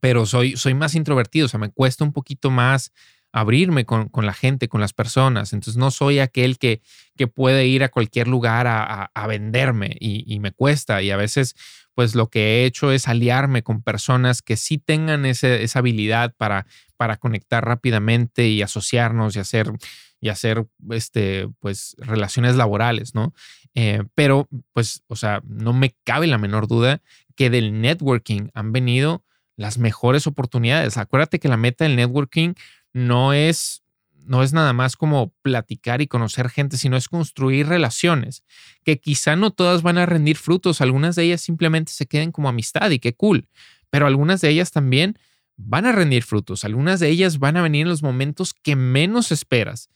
pero 0.00 0.24
soy, 0.24 0.56
soy 0.56 0.74
más 0.74 0.94
introvertido, 0.94 1.46
o 1.46 1.48
sea, 1.48 1.60
me 1.60 1.70
cuesta 1.70 2.04
un 2.04 2.12
poquito 2.12 2.50
más 2.50 2.92
abrirme 3.36 3.84
con, 3.84 4.10
la 4.14 4.32
gente, 4.32 4.66
con 4.66 4.80
las 4.80 4.94
personas. 4.94 5.52
Entonces 5.52 5.76
no 5.76 5.90
soy 5.90 6.20
aquel 6.20 6.56
que, 6.56 6.80
que 7.18 7.26
puede 7.26 7.66
ir 7.66 7.84
a 7.84 7.90
cualquier 7.90 8.28
lugar 8.28 8.66
a, 8.66 9.26
venderme 9.26 9.94
y, 10.00 10.24
y, 10.26 10.40
me 10.40 10.52
cuesta. 10.52 11.02
Y 11.02 11.10
a 11.10 11.18
veces 11.18 11.54
pues 11.92 12.14
lo 12.14 12.28
que 12.28 12.40
he 12.40 12.64
hecho 12.64 12.92
es 12.92 13.08
aliarme 13.08 13.62
con 13.62 13.82
personas 13.82 14.40
que 14.40 14.56
sí 14.56 14.78
tengan 14.78 15.26
esa 15.26 15.78
habilidad 15.78 16.34
para, 16.36 16.66
para 16.96 17.18
conectar 17.18 17.62
rápidamente 17.62 18.48
y 18.48 18.62
asociarnos 18.62 19.36
y 19.36 19.38
hacer, 19.38 19.70
y 20.18 20.30
hacer 20.30 20.66
este, 20.90 21.48
pues, 21.60 21.94
relaciones 21.98 22.56
laborales, 22.56 23.14
¿no? 23.14 23.34
Eh, 23.74 24.02
pero, 24.14 24.48
pues, 24.72 25.02
o 25.08 25.16
sea, 25.16 25.42
no 25.46 25.74
me 25.74 25.94
cabe 26.04 26.26
la 26.26 26.38
menor 26.38 26.68
duda 26.68 27.02
que 27.34 27.50
del 27.50 27.82
networking 27.82 28.48
han 28.54 28.72
venido 28.72 29.24
las 29.56 29.76
mejores 29.76 30.26
oportunidades. 30.26 30.96
Acuérdate 30.96 31.38
que 31.38 31.48
la 31.48 31.56
meta 31.56 31.84
del 31.84 31.96
networking 31.96 32.54
no 32.96 33.34
es 33.34 33.82
no 34.24 34.42
es 34.42 34.52
nada 34.52 34.72
más 34.72 34.96
como 34.96 35.32
platicar 35.42 36.00
y 36.00 36.08
conocer 36.08 36.48
gente, 36.48 36.78
sino 36.78 36.96
es 36.96 37.08
construir 37.08 37.68
relaciones 37.68 38.42
que 38.84 38.98
quizá 38.98 39.36
no 39.36 39.52
todas 39.52 39.82
van 39.82 39.98
a 39.98 40.06
rendir 40.06 40.36
frutos, 40.36 40.80
algunas 40.80 41.14
de 41.14 41.24
ellas 41.24 41.42
simplemente 41.42 41.92
se 41.92 42.06
queden 42.06 42.32
como 42.32 42.48
amistad 42.48 42.90
y 42.90 42.98
qué 42.98 43.14
cool, 43.14 43.48
pero 43.88 44.08
algunas 44.08 44.40
de 44.40 44.48
ellas 44.48 44.72
también 44.72 45.16
van 45.56 45.86
a 45.86 45.92
rendir 45.92 46.24
frutos, 46.24 46.64
algunas 46.64 46.98
de 46.98 47.08
ellas 47.08 47.38
van 47.38 47.56
a 47.56 47.62
venir 47.62 47.82
en 47.82 47.88
los 47.88 48.02
momentos 48.02 48.52
que 48.52 48.74
menos 48.74 49.30
esperas. 49.30 49.90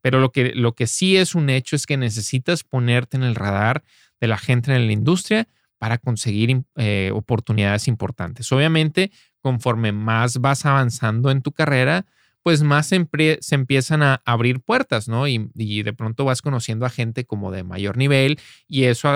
Pero 0.00 0.18
lo 0.18 0.32
que, 0.32 0.52
lo 0.54 0.74
que 0.74 0.86
sí 0.86 1.16
es 1.16 1.34
un 1.34 1.48
hecho 1.48 1.76
es 1.76 1.86
que 1.86 1.96
necesitas 1.96 2.64
ponerte 2.64 3.16
en 3.16 3.22
el 3.22 3.34
radar 3.34 3.84
de 4.20 4.26
la 4.26 4.38
gente 4.38 4.74
en 4.74 4.86
la 4.86 4.92
industria 4.92 5.46
para 5.78 5.98
conseguir 5.98 6.62
eh, 6.76 7.10
oportunidades 7.14 7.86
importantes. 7.86 8.50
Obviamente, 8.50 9.12
conforme 9.40 9.92
más 9.92 10.38
vas 10.38 10.64
avanzando 10.66 11.30
en 11.30 11.42
tu 11.42 11.52
carrera, 11.52 12.06
pues 12.46 12.62
más 12.62 12.86
se, 12.86 13.04
empiezan 13.50 14.04
a 14.04 14.22
abrir 14.24 14.60
puertas, 14.60 15.08
¿no? 15.08 15.26
Y, 15.26 15.82
de 15.82 15.92
pronto 15.92 16.24
vas 16.24 16.42
conociendo 16.42 16.86
a 16.86 16.90
gente 16.90 17.24
como 17.24 17.50
de 17.50 17.64
mayor 17.64 17.96
nivel 17.96 18.38
y 18.68 18.84
eso 18.84 19.08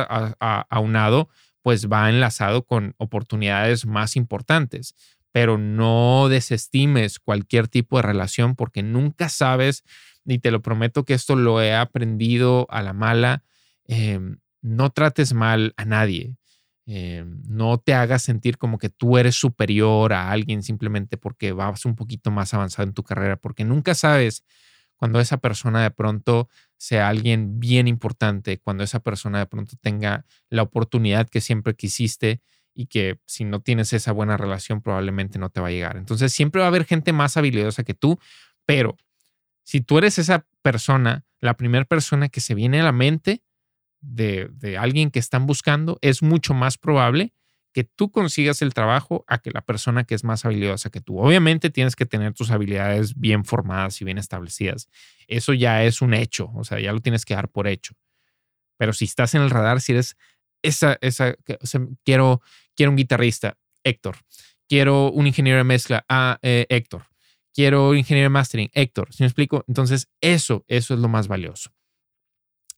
aunado, 0.68 1.28
pues 1.62 1.86
va 1.86 2.10
enlazado 2.10 2.64
con 2.66 2.96
oportunidades 2.98 3.86
más 3.86 4.16
importantes. 4.16 4.96
Pero 5.30 5.58
no 5.58 6.28
desestimes 6.28 7.20
cualquier 7.20 7.68
tipo 7.68 7.98
de 7.98 8.02
relación 8.02 8.56
porque 8.56 8.82
nunca 8.82 9.28
sabes, 9.28 9.84
y 10.24 10.40
te 10.40 10.50
lo 10.50 10.60
prometo 10.60 11.04
que 11.04 11.14
esto 11.14 11.36
lo 11.36 11.62
he 11.62 11.72
aprendido 11.72 12.66
a 12.68 12.82
la 12.82 12.94
mala, 12.94 13.44
em, 13.86 14.38
no 14.60 14.90
trates 14.90 15.34
mal 15.34 15.72
a 15.76 15.84
nadie. 15.84 16.34
Eh, 16.92 17.24
no 17.46 17.78
te 17.78 17.94
hagas 17.94 18.20
sentir 18.22 18.58
como 18.58 18.76
que 18.76 18.88
tú 18.88 19.16
eres 19.16 19.36
superior 19.36 20.12
a 20.12 20.32
alguien 20.32 20.64
simplemente 20.64 21.16
porque 21.16 21.52
vas 21.52 21.84
un 21.84 21.94
poquito 21.94 22.32
más 22.32 22.52
avanzado 22.52 22.88
en 22.88 22.94
tu 22.94 23.04
carrera, 23.04 23.36
porque 23.36 23.64
nunca 23.64 23.94
sabes 23.94 24.44
cuando 24.96 25.20
esa 25.20 25.36
persona 25.36 25.84
de 25.84 25.92
pronto 25.92 26.48
sea 26.76 27.08
alguien 27.08 27.60
bien 27.60 27.86
importante, 27.86 28.58
cuando 28.58 28.82
esa 28.82 28.98
persona 28.98 29.38
de 29.38 29.46
pronto 29.46 29.76
tenga 29.80 30.24
la 30.48 30.62
oportunidad 30.62 31.28
que 31.28 31.40
siempre 31.40 31.76
quisiste 31.76 32.40
y 32.74 32.86
que 32.86 33.20
si 33.24 33.44
no 33.44 33.60
tienes 33.60 33.92
esa 33.92 34.10
buena 34.10 34.36
relación 34.36 34.82
probablemente 34.82 35.38
no 35.38 35.48
te 35.48 35.60
va 35.60 35.68
a 35.68 35.70
llegar. 35.70 35.96
Entonces 35.96 36.32
siempre 36.32 36.58
va 36.58 36.66
a 36.66 36.70
haber 36.70 36.86
gente 36.86 37.12
más 37.12 37.36
habilidosa 37.36 37.84
que 37.84 37.94
tú, 37.94 38.18
pero 38.66 38.96
si 39.62 39.80
tú 39.80 39.98
eres 39.98 40.18
esa 40.18 40.44
persona, 40.60 41.24
la 41.38 41.54
primera 41.54 41.84
persona 41.84 42.28
que 42.28 42.40
se 42.40 42.56
viene 42.56 42.80
a 42.80 42.84
la 42.84 42.92
mente, 42.92 43.44
de, 44.00 44.76
alguien 44.78 45.10
que 45.10 45.18
están 45.18 45.46
buscando, 45.46 45.98
es 46.00 46.22
mucho 46.22 46.54
más 46.54 46.78
probable 46.78 47.32
que 47.72 47.84
tú 47.84 48.10
consigas 48.10 48.62
el 48.62 48.74
trabajo 48.74 49.24
a 49.28 49.38
que 49.38 49.52
la 49.52 49.60
persona 49.60 50.02
que 50.02 50.16
es 50.16 50.24
más 50.24 50.44
habilidosa 50.44 50.90
que 50.90 51.00
tú. 51.00 51.20
Obviamente 51.20 51.70
tienes 51.70 51.94
que 51.94 52.04
tener 52.04 52.34
tus 52.34 52.50
habilidades 52.50 53.14
bien 53.14 53.44
formadas 53.44 54.00
y 54.00 54.04
bien 54.04 54.18
establecidas. 54.18 54.88
Eso 55.28 55.52
ya 55.54 55.84
es 55.84 56.02
un 56.02 56.14
hecho, 56.14 56.50
o 56.54 56.64
sea, 56.64 56.80
ya 56.80 56.92
lo 56.92 57.00
tienes 57.00 57.24
que 57.24 57.34
dar 57.34 57.48
por 57.48 57.68
hecho. 57.68 57.94
Pero 58.76 58.92
si 58.92 59.04
estás 59.04 59.34
en 59.34 59.42
el 59.42 59.50
radar, 59.50 59.80
si 59.80 59.92
eres 59.92 60.16
esa, 60.62 60.98
esa, 61.00 61.36
quiero, 62.04 62.42
quiero 62.74 62.90
un 62.90 62.96
guitarrista, 62.96 63.56
Héctor. 63.84 64.16
Quiero 64.68 65.10
un 65.10 65.26
ingeniero 65.26 65.58
de 65.58 65.64
mezcla, 65.64 66.04
ah, 66.08 66.38
eh, 66.42 66.66
Héctor. 66.68 67.06
Quiero 67.52 67.90
un 67.90 67.98
ingeniero 67.98 68.26
de 68.26 68.30
mastering, 68.30 68.70
Héctor. 68.72 69.12
¿Sí 69.12 69.22
me 69.22 69.26
explico? 69.26 69.64
Entonces, 69.68 70.08
eso, 70.20 70.64
eso 70.68 70.94
es 70.94 71.00
lo 71.00 71.08
más 71.08 71.28
valioso. 71.28 71.70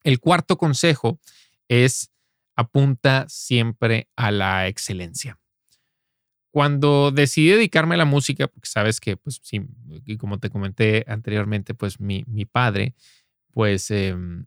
El 0.05 0.21
cuarto 0.21 0.57
consejo 0.57 1.21
es 1.69 2.11
apunta 2.57 3.27
siempre 3.29 4.09
a 4.17 4.31
la 4.31 4.69
excelencia. 4.69 5.39
Cuando 6.53 7.11
decidí 7.13 7.49
dedicarme 7.49 7.95
a 7.95 7.99
la 7.99 8.05
música, 8.05 8.47
porque 8.47 8.69
sabes 8.69 9.01
que, 9.01 9.17
pues 9.17 9.41
sí, 9.43 9.63
y 10.05 10.19
como 10.19 10.39
te 10.39 10.51
comenté 10.51 11.05
anteriormente, 11.09 11.73
pues 11.73 11.99
mi, 11.99 12.25
mi 12.27 12.45
padre, 12.45 12.95
pues, 13.53 13.91
em, 13.91 14.47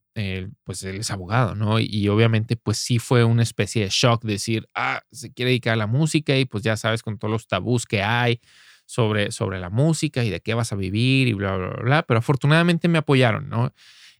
pues 0.63 0.83
él 0.83 0.97
es 0.97 1.11
abogado, 1.11 1.55
¿no? 1.55 1.79
Y, 1.79 2.07
obviamente, 2.09 2.57
pues 2.57 2.77
sí 2.77 2.99
fue 2.99 3.23
una 3.23 3.43
especie 3.43 3.83
de 3.83 3.89
shock 3.91 4.23
decir, 4.23 4.67
ah, 4.75 5.01
se 5.11 5.33
quiere 5.33 5.49
dedicar 5.49 5.73
a 5.73 5.77
la 5.77 5.87
música 5.87 6.37
y 6.37 6.45
pues 6.45 6.63
ya 6.63 6.77
sabes 6.77 7.03
con 7.03 7.17
todos 7.17 7.31
los 7.31 7.47
tabús 7.47 7.85
que 7.85 8.03
hay 8.03 8.39
sobre, 8.85 9.31
sobre 9.31 9.59
la 9.59 9.69
música 9.69 10.23
y 10.23 10.29
de 10.29 10.41
qué 10.41 10.53
vas 10.53 10.71
a 10.71 10.75
vivir 10.75 11.27
y 11.27 11.33
bla, 11.33 11.55
bla, 11.57 11.69
bla, 11.69 11.83
bla. 11.83 12.03
Pero 12.03 12.19
afortunadamente 12.19 12.87
me 12.87 12.97
apoyaron, 12.97 13.49
¿no? 13.49 13.73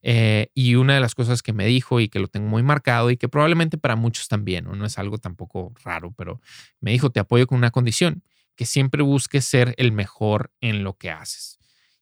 Eh, 0.08 0.51
y 0.54 0.75
una 0.75 0.93
de 0.93 0.99
las 0.99 1.15
cosas 1.15 1.41
que 1.41 1.51
me 1.51 1.65
dijo 1.65 1.99
y 1.99 2.10
que 2.10 2.19
lo 2.19 2.28
tengo 2.28 2.47
muy 2.47 2.62
marcado 2.62 3.10
y 3.10 3.17
que 3.17 3.28
probablemente 3.28 3.80
para 3.80 3.95
muchos 3.95 4.28
también, 4.28 4.65
¿no? 4.65 4.86
es 4.86 4.99
algo 4.99 5.17
tampoco 5.17 5.73
raro, 5.84 6.13
pero 6.15 6.39
me 6.80 6.91
dijo, 6.91 7.10
te 7.10 7.19
apoyo 7.19 7.47
con 7.47 7.58
una 7.58 7.71
condición, 7.71 8.21
que 8.56 8.67
siempre 8.67 9.01
busques 9.01 9.45
ser 9.45 9.73
el 9.78 9.91
mejor 9.91 10.51
en 10.62 10.84
lo 10.84 10.93
que 10.93 11.10
haces. 11.10 11.58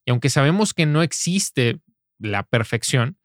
Y 0.06 0.12
aunque 0.12 0.30
sabemos 0.30 0.73
que 0.73 0.86
no 0.86 1.02
existe 1.02 1.80
la 2.19 2.43
perfección, 2.43 3.17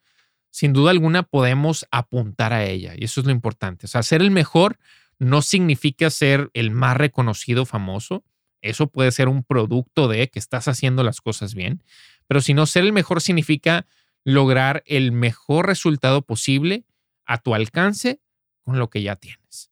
sin 0.50 0.72
duda 0.72 0.92
alguna 0.92 1.24
podemos 1.24 1.84
apuntar 1.90 2.52
a 2.52 2.64
ella. 2.64 2.94
Y 2.96 3.04
eso 3.04 3.20
es 3.20 3.26
lo 3.26 3.32
importante. 3.32 3.86
O 3.86 3.88
sea, 3.88 4.04
ser 4.04 4.22
el 4.22 4.30
mejor 4.30 4.78
no 5.18 5.42
significa 5.42 6.08
ser 6.10 6.50
el 6.54 6.70
más 6.70 6.96
reconocido, 6.96 7.66
famoso. 7.66 8.24
Eso 8.60 8.88
puede 8.88 9.12
ser 9.12 9.28
un 9.28 9.44
producto 9.44 10.08
de 10.08 10.28
que 10.28 10.38
estás 10.38 10.68
haciendo 10.68 11.02
las 11.02 11.20
cosas 11.20 11.54
bien. 11.54 11.82
Pero 12.26 12.40
si 12.40 12.54
no, 12.54 12.66
ser 12.66 12.84
el 12.84 12.92
mejor 12.92 13.20
significa 13.20 13.86
lograr 14.24 14.82
el 14.86 15.12
mejor 15.12 15.66
resultado 15.66 16.22
posible 16.22 16.84
a 17.24 17.38
tu 17.38 17.54
alcance 17.54 18.20
con 18.62 18.78
lo 18.78 18.90
que 18.90 19.02
ya 19.02 19.16
tienes. 19.16 19.70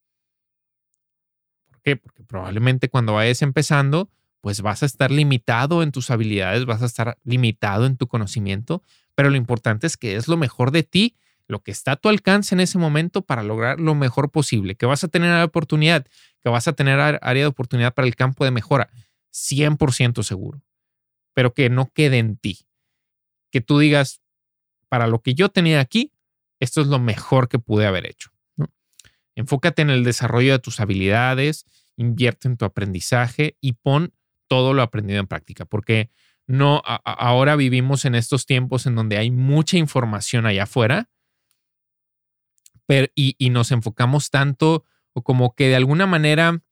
¿Por 1.68 1.80
qué? 1.82 1.96
Porque 1.96 2.22
probablemente 2.22 2.88
cuando 2.88 3.14
vayas 3.14 3.42
empezando, 3.42 4.10
pues 4.40 4.62
vas 4.62 4.82
a 4.82 4.86
estar 4.86 5.10
limitado 5.10 5.82
en 5.82 5.92
tus 5.92 6.10
habilidades, 6.10 6.64
vas 6.66 6.82
a 6.82 6.86
estar 6.86 7.18
limitado 7.24 7.84
en 7.84 7.96
tu 7.96 8.06
conocimiento, 8.06 8.82
pero 9.14 9.28
lo 9.28 9.36
importante 9.36 9.86
es 9.86 9.96
que 9.96 10.16
es 10.16 10.28
lo 10.28 10.36
mejor 10.36 10.70
de 10.70 10.84
ti, 10.84 11.16
lo 11.48 11.62
que 11.62 11.70
está 11.70 11.92
a 11.92 11.96
tu 11.96 12.08
alcance 12.08 12.54
en 12.54 12.60
ese 12.60 12.78
momento 12.78 13.22
para 13.22 13.42
lograr 13.42 13.80
lo 13.80 13.94
mejor 13.94 14.30
posible, 14.30 14.74
que 14.74 14.86
vas 14.86 15.04
a 15.04 15.08
tener 15.08 15.30
la 15.30 15.44
oportunidad, 15.44 16.06
que 16.42 16.50
vas 16.50 16.68
a 16.68 16.72
tener 16.72 16.98
área 16.98 17.42
de 17.42 17.46
oportunidad 17.46 17.94
para 17.94 18.08
el 18.08 18.16
campo 18.16 18.44
de 18.44 18.50
mejora, 18.50 18.90
100% 19.32 20.22
seguro, 20.22 20.62
pero 21.34 21.54
que 21.54 21.70
no 21.70 21.90
quede 21.92 22.18
en 22.18 22.36
ti. 22.36 22.66
Que 23.50 23.60
tú 23.60 23.78
digas, 23.78 24.20
para 24.88 25.06
lo 25.06 25.20
que 25.20 25.34
yo 25.34 25.48
tenía 25.50 25.80
aquí, 25.80 26.12
esto 26.60 26.80
es 26.80 26.86
lo 26.88 26.98
mejor 26.98 27.48
que 27.48 27.58
pude 27.58 27.86
haber 27.86 28.06
hecho. 28.06 28.30
Enfócate 29.34 29.82
en 29.82 29.90
el 29.90 30.02
desarrollo 30.04 30.52
de 30.52 30.58
tus 30.58 30.80
habilidades, 30.80 31.66
invierte 31.96 32.48
en 32.48 32.56
tu 32.56 32.64
aprendizaje 32.64 33.56
y 33.60 33.74
pon 33.74 34.14
todo 34.48 34.74
lo 34.74 34.82
aprendido 34.82 35.20
en 35.20 35.26
práctica, 35.26 35.64
porque 35.64 36.10
no 36.46 36.80
ahora 36.84 37.56
vivimos 37.56 38.04
en 38.04 38.14
estos 38.14 38.46
tiempos 38.46 38.86
en 38.86 38.94
donde 38.94 39.18
hay 39.18 39.30
mucha 39.30 39.76
información 39.76 40.46
allá 40.46 40.62
afuera 40.62 41.10
y, 43.14 43.50
nos 43.50 43.72
enfocamos 43.72 44.30
tanto 44.30 44.84
o 45.12 45.22
como 45.22 45.54
que 45.54 45.68
de 45.68 45.76
alguna 45.76 46.06
manera 46.06 46.62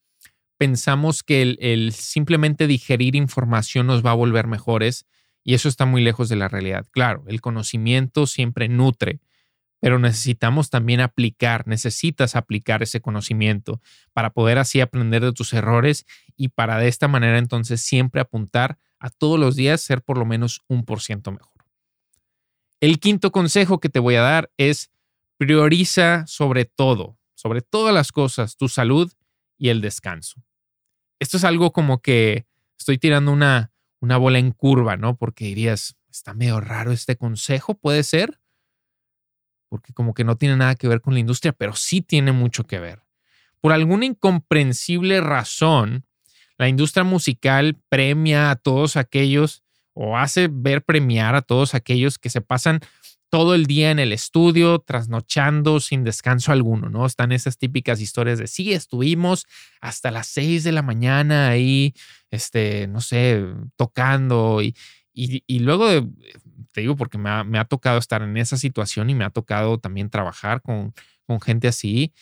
pensamos 0.59 1.22
que 1.22 1.57
el 1.59 1.92
simplemente 1.92 2.66
digerir 2.66 3.16
información 3.16 3.87
nos 3.87 4.05
va 4.05 4.12
a 4.12 4.14
volver 4.14 4.46
mejores 4.46 5.07
y 5.44 5.55
eso 5.55 5.68
está 5.68 5.85
muy 5.85 6.03
lejos 6.03 6.29
de 6.29 6.37
la 6.37 6.48
realidad. 6.48 6.87
Claro, 6.90 7.24
el 7.29 7.40
conocimiento 7.40 8.27
siempre 8.27 8.68
nutre, 8.68 9.20
pero 9.79 9.98
necesitamos 9.98 10.70
también 10.70 11.00
aplicar, 11.00 11.68
necesitas 11.68 12.35
aplicar 12.35 12.83
ese 12.83 13.03
conocimiento 13.03 13.83
para 14.14 14.31
poder 14.31 14.59
así 14.59 14.81
aprender 14.81 15.22
de 15.22 15.35
tus 15.35 15.53
errores 15.53 16.07
y 16.37 16.48
para 16.48 16.79
de 16.79 16.88
esta 16.88 17.07
manera 17.07 17.37
entonces 17.37 17.83
siempre 17.83 18.22
apuntar 18.22 18.79
a 18.98 19.11
todos 19.11 19.38
los 19.38 19.55
días 19.55 19.83
ser 19.83 20.00
por 20.00 20.16
lo 20.16 20.24
menos 20.24 20.62
un 20.66 20.85
por 20.85 21.03
ciento 21.03 21.31
mejor. 21.31 21.53
El 22.81 22.98
quinto 22.98 23.31
consejo 23.31 23.79
que 23.79 23.90
te 23.90 23.98
voy 23.98 24.14
a 24.14 24.22
dar 24.22 24.50
es 24.57 24.90
prioriza 25.36 26.26
sobre 26.26 26.64
todo, 26.64 27.18
sobre 27.34 27.60
todas 27.62 27.94
las 27.94 28.12
cosas, 28.12 28.56
tu 28.56 28.68
salud 28.68 29.12
y 29.58 29.68
el 29.68 29.80
descanso. 29.80 30.42
Esto 31.18 31.36
es 31.36 31.44
algo 31.44 31.72
como 31.72 32.00
que 32.02 32.46
estoy 32.78 32.98
tirando 32.98 33.32
una, 33.32 33.72
una 34.00 34.16
bola 34.16 34.38
en 34.38 34.50
curva, 34.52 34.96
¿no? 34.96 35.16
Porque 35.16 35.46
dirías, 35.46 35.96
está 36.10 36.34
medio 36.34 36.60
raro 36.60 36.92
este 36.92 37.16
consejo, 37.16 37.74
puede 37.74 38.02
ser, 38.02 38.40
porque 39.68 39.92
como 39.92 40.14
que 40.14 40.24
no 40.24 40.36
tiene 40.36 40.56
nada 40.56 40.74
que 40.76 40.88
ver 40.88 41.00
con 41.00 41.14
la 41.14 41.20
industria, 41.20 41.52
pero 41.52 41.74
sí 41.74 42.00
tiene 42.00 42.32
mucho 42.32 42.64
que 42.64 42.78
ver. 42.78 43.02
Por 43.60 43.72
alguna 43.72 44.04
incomprensible 44.04 45.20
razón, 45.20 46.06
la 46.58 46.68
industria 46.68 47.02
musical 47.02 47.76
premia 47.88 48.50
a 48.50 48.56
todos 48.56 48.96
aquellos 48.96 49.64
o 49.94 50.16
hace 50.18 50.48
ver 50.50 50.84
premiar 50.84 51.34
a 51.34 51.42
todos 51.42 51.74
aquellos 51.74 52.18
que 52.18 52.30
se 52.30 52.40
pasan 52.40 52.80
todo 53.34 53.56
el 53.56 53.66
día 53.66 53.90
en 53.90 53.98
el 53.98 54.12
estudio, 54.12 54.78
trasnochando 54.78 55.80
sin 55.80 56.04
descanso 56.04 56.52
alguno, 56.52 56.88
¿no? 56.88 57.04
Están 57.04 57.32
esas 57.32 57.58
típicas 57.58 58.00
historias 58.00 58.38
de, 58.38 58.46
sí, 58.46 58.72
estuvimos 58.72 59.48
hasta 59.80 60.12
las 60.12 60.28
seis 60.28 60.62
de 60.62 60.70
la 60.70 60.82
mañana 60.82 61.48
ahí, 61.48 61.94
este, 62.30 62.86
no 62.86 63.00
sé, 63.00 63.44
tocando 63.74 64.62
y, 64.62 64.76
y, 65.12 65.58
luego, 65.58 65.88
de, 65.88 66.08
te 66.70 66.82
digo, 66.82 66.94
porque 66.94 67.18
me 67.18 67.28
ha, 67.28 67.42
me 67.42 67.58
ha, 67.58 67.64
tocado 67.64 67.98
estar 67.98 68.22
en 68.22 68.36
esa 68.36 68.56
situación 68.56 69.10
y 69.10 69.16
me 69.16 69.24
ha 69.24 69.30
tocado 69.30 69.78
también 69.78 70.10
trabajar 70.10 70.62
con, 70.62 70.94
con 71.26 71.40
gente 71.40 71.66
así. 71.66 72.12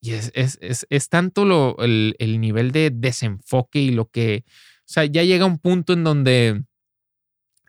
Y 0.00 0.12
es, 0.12 0.32
es, 0.34 0.56
es, 0.62 0.86
es 0.88 1.10
tanto 1.10 1.44
lo, 1.44 1.76
el, 1.80 2.16
el 2.18 2.40
nivel 2.40 2.72
de 2.72 2.88
desenfoque 2.90 3.80
y 3.80 3.90
lo 3.90 4.08
que, 4.08 4.44
o 4.46 4.86
sea, 4.86 5.04
ya 5.04 5.24
llega 5.24 5.44
un 5.44 5.58
punto 5.58 5.92
en 5.92 6.04
donde 6.04 6.64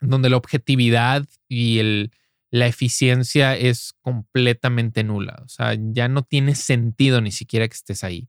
donde 0.00 0.30
la 0.30 0.36
objetividad 0.38 1.26
y 1.46 1.78
el, 1.78 2.10
la 2.50 2.66
eficiencia 2.66 3.56
es 3.56 3.94
completamente 4.00 5.04
nula. 5.04 5.42
O 5.44 5.48
sea, 5.48 5.76
ya 5.78 6.08
no 6.08 6.22
tiene 6.22 6.54
sentido 6.54 7.20
ni 7.20 7.32
siquiera 7.32 7.66
que 7.68 7.74
estés 7.74 8.04
ahí. 8.04 8.28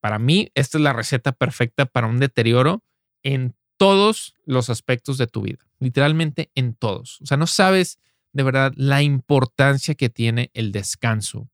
Para 0.00 0.18
mí, 0.18 0.50
esta 0.54 0.78
es 0.78 0.82
la 0.82 0.92
receta 0.92 1.32
perfecta 1.32 1.86
para 1.86 2.06
un 2.06 2.18
deterioro 2.18 2.84
en 3.22 3.56
todos 3.76 4.34
los 4.44 4.70
aspectos 4.70 5.18
de 5.18 5.26
tu 5.26 5.42
vida, 5.42 5.66
literalmente 5.78 6.50
en 6.54 6.74
todos. 6.74 7.20
O 7.20 7.26
sea, 7.26 7.36
no 7.36 7.46
sabes 7.46 7.98
de 8.32 8.42
verdad 8.42 8.72
la 8.76 9.02
importancia 9.02 9.94
que 9.94 10.08
tiene 10.08 10.50
el 10.54 10.72
descanso 10.72 11.50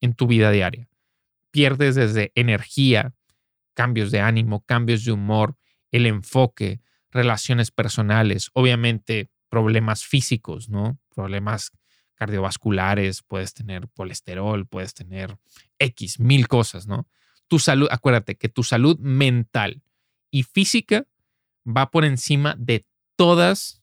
en 0.00 0.14
tu 0.14 0.26
vida 0.26 0.50
diaria. 0.50 0.88
Pierdes 1.50 1.94
desde 1.94 2.32
energía, 2.34 3.14
cambios 3.74 4.10
de 4.10 4.20
ánimo, 4.20 4.64
cambios 4.64 5.04
de 5.04 5.12
humor, 5.12 5.56
el 5.90 6.06
enfoque, 6.06 6.80
relaciones 7.10 7.70
personales, 7.70 8.50
obviamente 8.52 9.30
problemas 9.56 10.04
físicos, 10.04 10.68
¿no? 10.68 10.98
Problemas 11.14 11.72
cardiovasculares, 12.14 13.22
puedes 13.22 13.54
tener 13.54 13.88
colesterol, 13.94 14.66
puedes 14.66 14.92
tener 14.92 15.38
X, 15.78 16.20
mil 16.20 16.46
cosas, 16.46 16.86
¿no? 16.86 17.08
Tu 17.48 17.58
salud, 17.58 17.88
acuérdate 17.90 18.36
que 18.36 18.50
tu 18.50 18.62
salud 18.62 18.98
mental 18.98 19.82
y 20.30 20.42
física 20.42 21.06
va 21.66 21.90
por 21.90 22.04
encima 22.04 22.54
de 22.58 22.86
todas, 23.16 23.82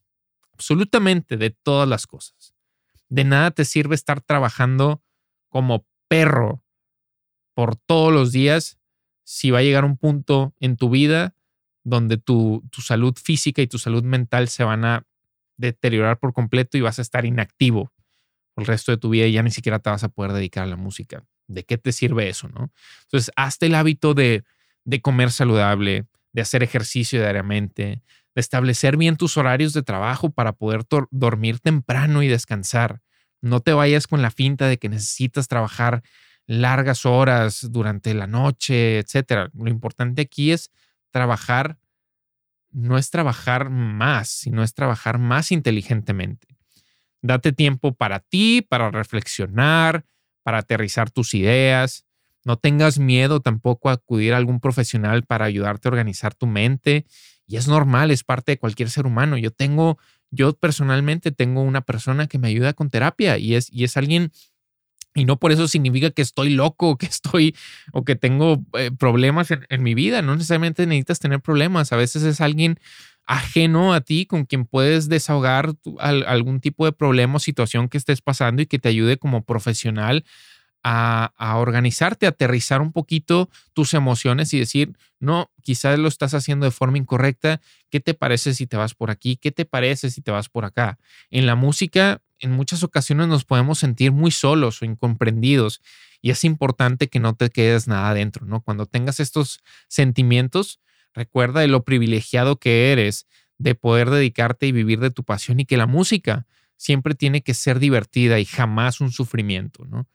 absolutamente 0.52 1.38
de 1.38 1.50
todas 1.50 1.90
las 1.90 2.06
cosas. 2.06 2.54
De 3.10 3.24
nada 3.24 3.50
te 3.50 3.66
sirve 3.66 3.96
estar 3.96 4.22
trabajando 4.22 5.02
como 5.50 5.88
perro 6.08 6.64
por 7.56 7.78
todos 7.78 8.14
los 8.14 8.32
días 8.32 8.78
si 9.24 9.50
va 9.50 9.58
a 9.58 9.64
llegar 9.64 9.86
un 9.86 9.98
punto 9.98 10.54
en 10.60 10.78
tu 10.78 10.92
vida 10.92 11.36
donde 11.84 12.18
tu, 12.18 12.64
tu 12.70 12.82
salud 12.82 13.16
física 13.16 13.64
y 13.64 13.68
tu 13.68 13.80
salud 13.80 14.04
mental 14.04 14.50
se 14.50 14.64
van 14.64 14.86
a 14.86 15.08
deteriorar 15.58 16.20
por 16.20 16.34
completo 16.34 16.78
y 16.78 16.82
vas 16.82 17.00
a 17.00 17.02
estar 17.02 17.26
inactivo 17.26 17.92
el 18.56 18.66
resto 18.66 18.92
de 18.92 18.98
tu 18.98 19.10
vida 19.10 19.26
y 19.26 19.34
ya 19.34 19.44
ni 19.44 19.52
siquiera 19.52 19.80
te 19.80 19.90
vas 19.90 20.04
a 20.04 20.10
poder 20.10 20.34
dedicar 20.34 20.64
a 20.64 20.68
la 20.68 20.76
música. 20.76 21.26
¿De 21.48 21.64
qué 21.64 21.78
te 21.78 21.92
sirve 21.92 22.30
eso, 22.30 22.48
no? 22.50 22.72
Entonces, 23.04 23.32
hazte 23.36 23.66
el 23.66 23.76
hábito 23.76 24.14
de, 24.14 24.44
de 24.86 25.02
comer 25.02 25.32
saludable, 25.32 26.06
de 26.32 26.42
hacer 26.42 26.64
ejercicio 26.64 27.20
diariamente, 27.20 28.02
de 28.36 28.40
establecer 28.40 28.98
bien 28.98 29.18
tus 29.18 29.38
horarios 29.38 29.74
de 29.74 29.84
trabajo 29.84 30.32
para 30.32 30.54
poder 30.54 30.86
dormir 31.12 31.60
temprano 31.60 32.24
y 32.24 32.28
descansar. 32.28 33.02
No 33.42 33.60
te 33.60 33.74
vayas 33.74 34.08
con 34.08 34.22
la 34.22 34.32
finta 34.32 34.68
de 34.68 34.78
que 34.78 34.90
necesitas 34.90 35.48
trabajar 35.48 36.02
largas 36.46 37.06
horas 37.06 37.68
durante 37.72 38.14
la 38.14 38.28
noche, 38.28 39.00
etcétera. 39.00 39.50
Lo 39.54 39.70
importante 39.70 40.22
aquí 40.22 40.52
es 40.52 40.72
trabajar 41.12 41.78
no 42.74 42.98
es 42.98 43.10
trabajar 43.10 43.70
más, 43.70 44.30
sino 44.30 44.64
es 44.64 44.74
trabajar 44.74 45.20
más 45.20 45.52
inteligentemente. 45.52 46.48
Date 47.22 47.54
tiempo 47.54 47.94
para 47.94 48.20
ti, 48.20 48.62
para 48.62 48.92
reflexionar, 48.92 50.06
para 50.44 50.60
aterrizar 50.60 51.10
tus 51.10 51.34
ideas. 51.34 52.06
No 52.44 52.58
tengas 52.58 53.00
miedo 53.00 53.40
tampoco 53.40 53.90
a 53.90 53.94
acudir 53.94 54.34
a 54.34 54.38
algún 54.38 54.60
profesional 54.60 55.24
para 55.24 55.46
ayudarte 55.46 55.88
a 55.88 55.92
organizar 55.92 56.36
tu 56.36 56.48
mente. 56.48 57.06
Y 57.48 57.56
es 57.56 57.68
normal, 57.68 58.12
es 58.12 58.24
parte 58.24 58.54
de 58.54 58.58
cualquier 58.58 58.90
ser 58.90 59.06
humano. 59.06 59.38
Yo 59.38 59.52
tengo, 59.52 59.98
yo 60.32 60.54
personalmente 60.54 61.32
tengo 61.32 61.62
una 61.62 61.82
persona 61.82 62.28
que 62.28 62.40
me 62.40 62.50
ayuda 62.50 62.74
con 62.74 62.90
terapia 62.90 63.38
y 63.38 63.56
es, 63.56 63.72
y 63.72 63.86
es 63.86 63.96
alguien 63.96 64.32
y 65.16 65.26
no 65.26 65.38
por 65.38 65.52
eso 65.52 65.68
significa 65.68 66.12
que 66.12 66.22
estoy 66.22 66.50
loco, 66.50 66.98
que 66.98 67.06
estoy 67.06 67.56
o 67.92 68.04
que 68.04 68.16
tengo 68.16 68.64
eh, 68.78 68.92
problemas 68.92 69.50
en, 69.52 69.84
mi 69.84 69.94
vida. 69.94 70.22
No 70.22 70.36
necesariamente 70.36 70.86
necesitas 70.86 71.20
tener 71.20 71.42
problemas. 71.42 71.92
A 71.94 71.98
veces 71.98 72.24
es 72.24 72.42
alguien 72.42 72.80
ajeno 73.26 73.94
a 73.94 74.02
ti 74.02 74.26
con 74.26 74.46
quien 74.46 74.66
puedes 74.66 75.08
desahogar 75.08 75.74
algún 76.00 76.60
tipo 76.60 76.86
de 76.86 76.92
problema 76.92 77.36
o 77.36 77.40
situación 77.40 77.88
que 77.88 77.98
estés 77.98 78.22
pasando 78.22 78.62
y 78.62 78.66
que 78.66 78.80
te 78.80 78.90
ayude 78.90 79.18
como 79.18 79.44
profesional 79.44 80.26
a, 80.84 81.34
a, 81.38 81.58
organizarte, 81.58 82.26
a 82.26 82.30
aterrizar 82.30 82.82
un 82.82 82.92
poquito 82.92 83.50
tus 83.74 83.94
emociones 83.94 84.54
y 84.54 84.60
decir, 84.60 84.98
no, 85.20 85.52
quizás 85.62 85.98
lo 85.98 86.08
estás 86.08 86.34
haciendo 86.34 86.66
de 86.66 86.72
forma 86.72 86.98
incorrecta. 86.98 87.62
¿Qué 87.90 88.00
te 88.00 88.14
parece 88.14 88.54
si 88.54 88.68
te 88.68 88.78
vas 88.78 88.94
por 88.94 89.10
aquí? 89.10 89.38
¿Qué 89.38 89.52
te 89.52 89.66
parece 89.66 90.10
si 90.12 90.22
te 90.22 90.32
vas 90.32 90.50
por 90.50 90.66
acá? 90.66 91.00
En 91.30 91.46
la 91.46 91.56
música 91.56 92.22
en 92.44 92.52
muchas 92.52 92.84
ocasiones 92.84 93.28
nos 93.28 93.46
podemos 93.46 93.80
sentir 93.80 94.12
muy 94.12 94.30
solos 94.30 94.82
o 94.82 94.86
incomprendidos 94.86 95.82
y 96.22 96.30
es 96.30 96.44
importante 96.44 97.08
que 97.08 97.20
no 97.20 97.36
te 97.36 97.50
quedes 97.50 97.88
nada 97.88 98.10
adentro, 98.10 98.46
¿no? 98.46 98.62
Cuando 98.62 98.86
tengas 98.86 99.20
estos 99.20 99.62
sentimientos, 99.88 100.80
recuerda 101.14 101.62
de 101.62 101.68
lo 101.68 101.84
privilegiado 101.84 102.58
que 102.58 102.92
eres 102.92 103.28
de 103.58 103.76
poder 103.76 104.10
dedicarte 104.10 104.68
y 104.68 104.72
vivir 104.72 105.00
de 105.00 105.12
tu 105.12 105.24
pasión 105.24 105.60
y 105.60 105.66
que 105.66 105.78
la 105.78 105.88
música 105.88 106.46
siempre 106.76 107.16
tiene 107.16 107.42
que 107.42 107.54
ser 107.54 107.80
divertida 107.80 108.40
y 108.40 108.46
jamás 108.46 109.00
un 109.00 109.12
sufrimiento, 109.12 109.86
¿no? 109.86 110.08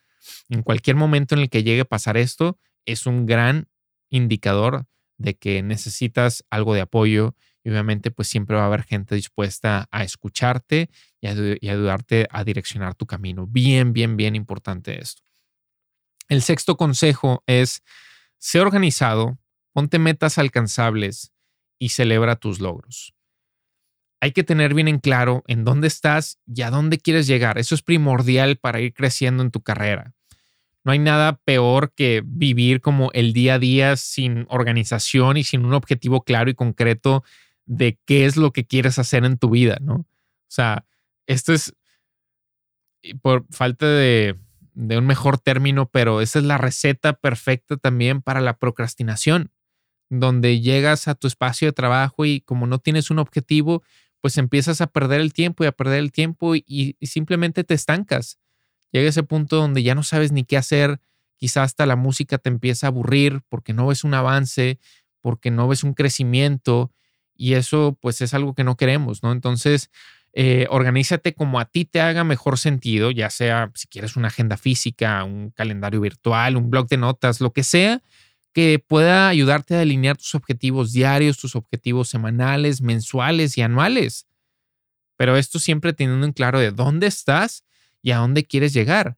En 0.48 0.62
cualquier 0.62 0.96
momento 0.96 1.34
en 1.34 1.42
el 1.42 1.50
que 1.50 1.62
llegue 1.62 1.82
a 1.82 1.84
pasar 1.84 2.16
esto, 2.16 2.58
es 2.86 3.06
un 3.06 3.26
gran 3.26 3.68
indicador 4.10 4.86
de 5.18 5.36
que 5.36 5.62
necesitas 5.62 6.44
algo 6.50 6.74
de 6.74 6.80
apoyo 6.80 7.34
y 7.64 7.70
obviamente 7.70 8.10
pues 8.10 8.28
siempre 8.28 8.56
va 8.56 8.62
a 8.62 8.66
haber 8.66 8.84
gente 8.84 9.14
dispuesta 9.14 9.88
a 9.90 10.04
escucharte 10.04 10.90
y, 11.20 11.26
a, 11.26 11.32
ayudarte 11.32 12.26
a 12.30 12.44
direccionar 12.44 12.94
tu 12.94 13.06
camino. 13.06 13.46
Bien, 13.46 13.92
bien, 13.92 14.16
bien 14.16 14.36
importante 14.36 15.00
esto. 15.00 15.22
El 16.28 16.42
sexto 16.42 16.76
consejo 16.76 17.42
es, 17.46 17.82
sé 18.38 18.60
organizado, 18.60 19.38
ponte 19.72 19.98
metas 19.98 20.38
alcanzables 20.38 21.32
y 21.78 21.90
celebra 21.90 22.36
tus 22.36 22.60
logros. 22.60 23.14
Hay 24.20 24.32
que 24.32 24.44
tener 24.44 24.74
bien 24.74 24.88
en 24.88 24.98
claro 24.98 25.44
en 25.46 25.64
dónde 25.64 25.86
estás 25.86 26.38
y 26.46 26.62
a 26.62 26.70
dónde 26.70 26.98
quieres 26.98 27.26
llegar. 27.26 27.58
Eso 27.58 27.74
es 27.74 27.82
primordial 27.82 28.56
para 28.56 28.80
ir 28.80 28.92
creciendo 28.92 29.42
en 29.42 29.50
tu 29.50 29.62
carrera. 29.62 30.14
No 30.84 30.92
hay 30.92 30.98
nada 30.98 31.40
peor 31.44 31.92
que 31.94 32.22
vivir 32.24 32.80
como 32.80 33.10
el 33.12 33.32
día 33.32 33.54
a 33.54 33.58
día 33.58 33.96
sin 33.96 34.46
organización 34.48 35.36
y 35.36 35.44
sin 35.44 35.64
un 35.64 35.74
objetivo 35.74 36.22
claro 36.22 36.50
y 36.50 36.54
concreto 36.54 37.24
de 37.66 37.98
qué 38.06 38.24
es 38.24 38.36
lo 38.36 38.52
que 38.52 38.66
quieres 38.66 38.98
hacer 38.98 39.24
en 39.24 39.38
tu 39.38 39.50
vida, 39.50 39.78
¿no? 39.80 39.94
O 39.94 40.06
sea, 40.50 40.86
esto 41.26 41.52
es 41.52 41.74
por 43.22 43.46
falta 43.50 43.86
de, 43.86 44.36
un 44.74 45.06
mejor 45.06 45.38
término, 45.38 45.90
pero 45.90 46.20
esa 46.20 46.38
es 46.38 46.44
la 46.44 46.58
receta 46.58 47.12
perfecta 47.12 47.76
también 47.76 48.22
para 48.22 48.40
la 48.40 48.58
procrastinación, 48.58 49.52
donde 50.08 50.60
llegas 50.60 51.08
a 51.08 51.14
tu 51.14 51.26
espacio 51.26 51.68
de 51.68 51.72
trabajo 51.72 52.24
y 52.24 52.40
como 52.40 52.66
no 52.66 52.78
tienes 52.78 53.10
un 53.10 53.18
objetivo, 53.18 53.82
pues 54.20 54.36
empiezas 54.38 54.80
a 54.80 54.86
perder 54.88 55.20
el 55.20 55.32
tiempo 55.32 55.64
y 55.64 55.66
a 55.66 55.72
perder 55.72 56.00
el 56.00 56.12
tiempo 56.12 56.54
y, 56.54 56.96
simplemente 57.02 57.64
te 57.64 57.74
estancas. 57.74 58.38
Llega 58.90 59.08
ese 59.08 59.22
punto 59.22 59.56
donde 59.56 59.82
ya 59.82 59.94
no 59.94 60.02
sabes 60.02 60.32
ni 60.32 60.44
qué 60.44 60.56
hacer, 60.56 61.00
quizás 61.36 61.64
hasta 61.64 61.86
la 61.86 61.96
música 61.96 62.38
te 62.38 62.48
empieza 62.48 62.86
a 62.86 62.88
aburrir 62.88 63.42
porque 63.48 63.72
no 63.72 63.86
ves 63.86 64.04
un 64.04 64.14
avance, 64.14 64.78
porque 65.20 65.50
no 65.50 65.68
ves 65.68 65.84
un 65.84 65.94
crecimiento 65.94 66.90
y 67.34 67.54
eso 67.54 67.96
pues 68.00 68.20
es 68.20 68.34
algo 68.34 68.54
que 68.54 68.64
no 68.64 68.76
queremos, 68.76 69.22
¿no? 69.22 69.30
Entonces, 69.30 69.90
eh, 70.32 70.66
organízate 70.70 71.34
como 71.34 71.60
a 71.60 71.66
ti 71.66 71.84
te 71.84 72.00
haga 72.00 72.24
mejor 72.24 72.58
sentido, 72.58 73.10
ya 73.10 73.30
sea 73.30 73.70
si 73.74 73.86
quieres 73.86 74.16
una 74.16 74.28
agenda 74.28 74.56
física, 74.56 75.22
un 75.24 75.50
calendario 75.50 76.00
virtual, 76.00 76.56
un 76.56 76.70
blog 76.70 76.88
de 76.88 76.96
notas, 76.96 77.40
lo 77.40 77.52
que 77.52 77.62
sea 77.62 78.02
que 78.58 78.80
pueda 78.80 79.28
ayudarte 79.28 79.76
a 79.76 79.78
delinear 79.78 80.16
tus 80.16 80.34
objetivos 80.34 80.92
diarios, 80.92 81.38
tus 81.38 81.54
objetivos 81.54 82.08
semanales, 82.08 82.80
mensuales 82.80 83.56
y 83.56 83.62
anuales. 83.62 84.26
Pero 85.16 85.36
esto 85.36 85.60
siempre 85.60 85.92
teniendo 85.92 86.26
en 86.26 86.32
claro 86.32 86.58
de 86.58 86.72
dónde 86.72 87.06
estás 87.06 87.62
y 88.02 88.10
a 88.10 88.16
dónde 88.16 88.42
quieres 88.42 88.72
llegar. 88.72 89.16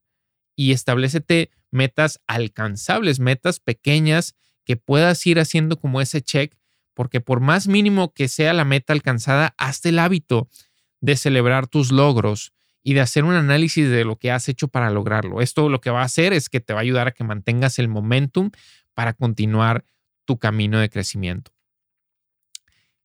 Y 0.57 0.73
establecete 0.73 1.51
metas 1.71 2.21
alcanzables, 2.27 3.19
metas 3.19 3.61
pequeñas 3.61 4.35
que 4.67 4.77
puedas 4.77 5.27
ir 5.27 5.41
haciendo 5.41 5.79
como 5.79 6.03
ese 6.03 6.21
check 6.21 6.55
porque 6.93 7.23
por 7.23 7.41
más 7.41 7.67
mínimo 7.67 8.13
que 8.13 8.29
sea 8.29 8.53
la 8.53 8.67
meta 8.67 8.93
alcanzada, 8.93 9.55
hazte 9.57 9.89
el 9.89 10.01
hábito 10.01 10.51
de 11.01 11.17
celebrar 11.17 11.67
tus 11.67 11.93
logros 11.93 12.53
y 12.83 12.93
de 12.93 13.01
hacer 13.01 13.25
un 13.25 13.33
análisis 13.33 13.89
de 13.89 14.05
lo 14.05 14.17
que 14.17 14.31
has 14.31 14.51
hecho 14.51 14.69
para 14.69 14.91
lograrlo. 14.91 15.41
Esto 15.41 15.71
lo 15.71 15.81
que 15.81 15.89
va 15.89 16.03
a 16.03 16.05
hacer 16.05 16.35
es 16.35 16.51
que 16.51 16.61
te 16.61 16.75
va 16.75 16.81
a 16.81 16.83
ayudar 16.83 17.09
a 17.09 17.13
que 17.13 17.25
mantengas 17.25 17.79
el 17.79 17.89
momentum 17.89 18.51
para 19.01 19.15
continuar 19.15 19.83
tu 20.27 20.39
camino 20.39 20.79
de 20.79 20.91
crecimiento. 20.91 21.53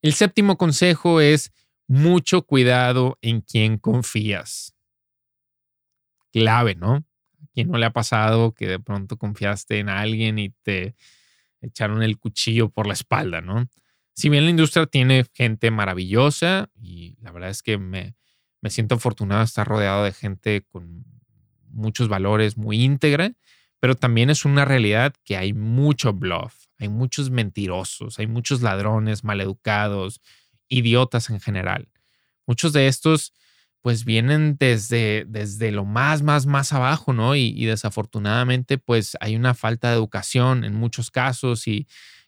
El 0.01 0.11
séptimo 0.11 0.57
consejo 0.57 1.21
es 1.21 1.53
mucho 1.87 2.41
cuidado 2.41 3.17
en 3.21 3.39
quien 3.39 3.77
confías. 3.77 4.75
Clave, 6.33 6.75
¿no? 6.75 6.95
¿A 6.95 7.47
quién 7.53 7.69
no 7.69 7.77
le 7.77 7.85
ha 7.85 7.93
pasado 7.93 8.53
que 8.53 8.67
de 8.67 8.77
pronto 8.77 9.15
confiaste 9.15 9.79
en 9.79 9.87
alguien 9.87 10.37
y 10.37 10.49
te 10.49 10.97
echaron 11.61 12.03
el 12.03 12.17
cuchillo 12.17 12.67
por 12.67 12.87
la 12.87 12.93
espalda, 12.93 13.39
¿no? 13.39 13.69
si 14.13 14.27
bien 14.27 14.43
la 14.43 14.49
industria 14.49 14.85
tiene 14.85 15.25
gente 15.33 15.71
maravillosa 15.71 16.69
y 16.77 17.15
la 17.21 17.31
verdad 17.31 17.51
es 17.51 17.63
que 17.63 17.77
me, 17.77 18.15
me 18.59 18.69
siento 18.69 18.95
afortunado 18.95 19.39
de 19.39 19.45
estar 19.45 19.65
rodeado 19.65 20.03
de 20.03 20.11
gente 20.11 20.61
con 20.67 21.05
muchos 21.69 22.09
valores, 22.09 22.57
muy 22.57 22.83
íntegra, 22.83 23.31
pero 23.85 23.93
también 23.93 24.31
es 24.31 24.45
una 24.45 24.65
realidad 24.65 25.13
que 25.23 25.37
hay 25.37 25.53
mucho 25.53 26.11
bluff, 26.11 26.55
hay 26.79 26.89
muchos 26.89 27.29
mentirosos, 27.29 28.17
hay 28.17 28.25
muchos 28.25 28.63
ladrones 28.63 29.23
maleducados 29.23 30.21
idiotas 30.67 31.29
en 31.29 31.39
general. 31.39 31.87
Muchos 32.47 32.73
de 32.73 32.87
estos 32.87 33.31
pues 33.81 34.03
vienen 34.03 34.57
desde, 34.57 35.25
desde 35.27 35.69
lo 35.69 35.85
más, 35.85 36.23
más, 36.23 36.47
más 36.47 36.73
abajo, 36.73 37.13
¿no? 37.13 37.35
Y, 37.35 37.53
y, 37.55 37.65
desafortunadamente 37.65 38.79
pues 38.79 39.15
hay 39.19 39.35
una 39.35 39.53
falta 39.53 39.89
de 39.89 39.97
educación 39.97 40.63
en 40.63 40.73
muchos 40.73 41.11
casos 41.11 41.67
y 41.67 41.85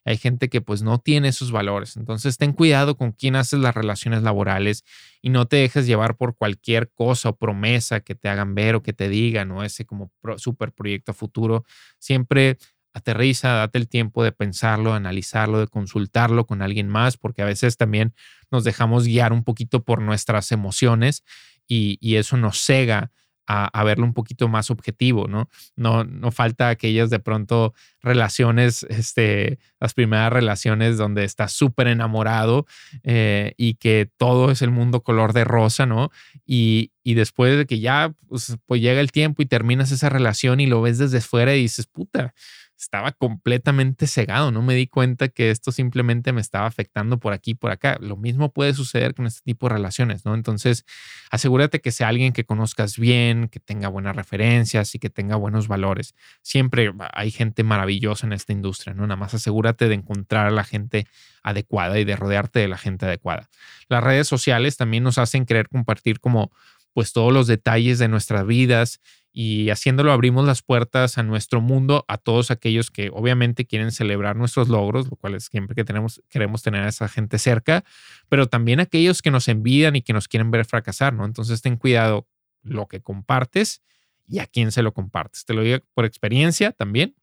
hay 0.08 0.15
gente 0.15 0.48
que 0.50 0.62
pues 0.62 0.84
no 0.84 1.00
tiene 1.00 1.28
esos 1.28 1.52
valores. 1.52 1.98
Entonces 1.98 2.38
ten 2.38 2.54
cuidado 2.54 2.96
con 2.96 3.12
quién 3.12 3.36
haces 3.36 3.60
las 3.60 3.76
relaciones 3.76 4.24
laborales 4.24 4.86
y 5.22 5.30
no 5.30 5.48
te 5.48 5.58
dejes 5.58 5.86
llevar 5.86 6.15
por 6.15 6.38
cualquier 6.38 6.89
cosa 6.93 7.30
o 7.30 7.36
promesa 7.36 8.00
que 8.00 8.15
te 8.15 8.30
hagan 8.30 8.56
ver 8.56 8.76
o 8.76 8.82
que 8.82 8.93
te 8.93 9.10
digan 9.10 9.52
o 9.52 9.65
ese 9.65 9.86
como 9.86 10.13
super 10.38 10.72
proyecto 10.72 11.13
futuro. 11.13 11.65
Siempre 12.00 12.58
aterriza, 12.93 13.50
date 13.50 13.80
el 13.80 13.89
tiempo 13.89 14.24
de 14.24 14.32
pensarlo, 14.32 14.91
de 14.91 14.96
analizarlo, 14.96 15.60
de 15.60 15.67
consultarlo 15.67 16.48
con 16.48 16.62
alguien 16.62 16.88
más, 16.88 17.17
porque 17.17 17.41
a 17.41 17.46
veces 17.46 17.76
también 17.76 18.13
nos 18.50 18.63
dejamos 18.63 19.04
guiar 19.06 19.34
un 19.34 19.43
poquito 19.43 19.84
por 19.84 20.02
nuestras 20.02 20.54
emociones 20.54 21.24
y 21.67 22.15
eso 22.15 22.38
nos 22.38 22.60
cega 22.60 23.12
a, 23.48 23.84
verlo 23.84 24.06
un 24.06 24.14
poquito 24.14 24.48
más 24.50 24.70
objetivo, 24.70 25.28
¿no? 25.28 25.50
No, 25.76 26.04
no 26.04 26.32
falta 26.32 26.70
aquellas 26.70 27.10
de 27.10 27.20
pronto 27.20 27.74
relaciones, 28.02 28.84
este, 28.90 29.60
las 29.80 29.94
primeras 29.94 30.34
relaciones 30.34 30.98
donde 30.98 31.24
estás 31.24 31.54
súper 31.54 31.88
enamorado 31.88 32.66
eh, 33.04 33.54
y 33.58 33.76
que 33.76 34.10
todo 34.18 34.52
es 34.52 34.62
el 34.62 34.72
mundo 34.72 35.02
color 35.02 35.34
de 35.34 35.46
rosa, 35.46 35.86
¿no? 35.86 36.12
Y, 36.46 36.92
y 37.04 37.14
después 37.14 37.58
de 37.58 37.66
que 37.66 37.80
ya, 37.80 38.14
pues, 38.28 38.58
pues 38.66 38.82
llega 38.82 39.00
el 39.00 39.12
tiempo 39.14 39.42
y 39.42 39.46
terminas 39.46 39.92
esa 39.92 40.10
relación 40.10 40.60
y 40.60 40.66
lo 40.66 40.82
ves 40.82 40.98
desde 40.98 41.22
fuera 41.22 41.56
y 41.56 41.62
dices, 41.62 41.88
puta, 41.88 42.34
estaba 42.78 43.12
completamente 43.12 44.06
cegado, 44.06 44.52
no 44.52 44.62
me 44.62 44.76
di 44.76 44.88
cuenta 44.88 45.30
que 45.30 45.50
esto 45.50 45.72
simplemente 45.72 46.32
me 46.32 46.42
estaba 46.42 46.68
afectando 46.68 47.20
por 47.20 47.34
aquí 47.34 47.56
por 47.56 47.72
acá. 47.72 47.98
Lo 48.00 48.18
mismo 48.18 48.52
puede 48.52 48.74
suceder 48.74 49.16
con 49.16 49.26
este 49.26 49.42
tipo 49.42 49.68
de 49.68 49.76
relaciones, 49.76 50.26
¿no? 50.26 50.36
Entonces, 50.36 50.86
asegúrate 51.32 51.82
que 51.82 51.92
sea 51.92 52.10
alguien 52.10 52.34
que 52.34 52.46
conozcas 52.46 52.98
bien, 52.98 53.48
que 53.48 53.60
tenga 53.60 53.88
buenas 53.88 54.16
referencias 54.16 54.94
y 54.94 55.00
que 55.00 55.10
tenga 55.10 55.36
buenos 55.36 55.68
valores. 55.68 56.13
Siempre 56.44 56.94
hay 57.13 57.32
gente 57.32 57.63
maravillosa 57.63 58.28
en 58.28 58.34
esta 58.34 58.54
industria, 58.54 58.94
¿no? 58.94 59.08
Nada 59.08 59.16
más 59.16 59.34
asegúrate 59.34 59.88
de 59.88 59.96
encontrar 59.96 60.46
a 60.46 60.52
la 60.52 60.63
gente 60.63 61.08
adecuada 61.42 61.98
y 62.00 62.06
de 62.06 62.16
rodearte 62.16 62.60
de 62.60 62.68
la 62.68 62.78
gente 62.78 63.06
adecuada. 63.06 63.50
Las 63.90 64.04
redes 64.04 64.28
sociales 64.28 64.78
también 64.78 65.04
nos 65.04 65.18
hacen 65.18 65.46
querer 65.46 65.68
compartir 65.70 66.20
como 66.20 66.52
pues 66.98 67.14
todos 67.14 67.32
los 67.32 67.46
detalles 67.46 68.00
de 68.00 68.08
nuestras 68.08 68.48
vidas 68.48 69.02
y 69.32 69.70
haciéndolo 69.70 70.12
abrimos 70.12 70.48
las 70.48 70.64
puertas 70.64 71.20
a 71.20 71.22
nuestro 71.22 71.62
mundo, 71.62 72.04
a 72.08 72.18
todos 72.18 72.50
aquellos 72.50 72.90
que 72.90 73.12
obviamente 73.14 73.68
quieren 73.68 73.92
celebrar 73.92 74.36
nuestros 74.36 74.68
logros, 74.68 75.08
lo 75.08 75.16
cual 75.16 75.36
es 75.36 75.44
siempre 75.44 75.76
que 75.76 75.84
tenemos, 75.84 76.24
queremos 76.28 76.64
tener 76.64 76.82
a 76.82 76.88
esa 76.88 77.08
gente 77.08 77.38
cerca, 77.38 77.84
pero 78.30 78.48
también 78.48 78.80
aquellos 78.80 79.22
que 79.22 79.30
nos 79.30 79.48
envidian 79.48 79.96
y 79.96 80.02
que 80.02 80.12
nos 80.12 80.28
quieren 80.28 80.50
ver 80.50 80.66
fracasar, 80.66 81.14
¿no? 81.14 81.24
Entonces 81.24 81.62
ten 81.62 81.78
cuidado 81.78 82.28
lo 82.64 82.88
que 82.88 83.00
compartes 83.00 83.84
y 84.28 84.40
a 84.40 84.48
quién 84.48 84.72
se 84.72 84.82
lo 84.82 84.92
compartes. 84.92 85.46
Te 85.46 85.54
lo 85.54 85.62
digo 85.62 85.78
por 85.94 86.04
experiencia 86.04 86.72
también, 86.72 87.16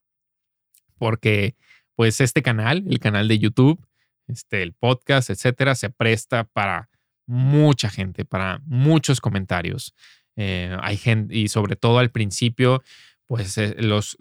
porque 0.99 1.57
pues 1.97 2.21
este 2.21 2.43
canal, 2.43 2.85
el 2.89 3.01
canal 3.01 3.27
de 3.27 3.41
YouTube, 3.41 3.85
este, 4.29 4.63
el 4.63 4.73
podcast, 4.73 5.31
etcétera, 5.31 5.75
se 5.75 5.91
presta 5.91 6.45
para 6.45 6.91
mucha 7.27 7.91
gente, 7.91 8.25
para 8.25 8.61
muchos 8.65 9.21
comentarios. 9.21 9.95
Eh, 10.37 10.77
hay 10.81 10.97
gente, 10.97 11.37
y 11.37 11.49
sobre 11.49 11.77
todo 11.77 11.99
al 11.99 12.11
principio, 12.11 12.83
pues 13.27 13.57
eh, 13.59 13.77
los, 13.79 14.17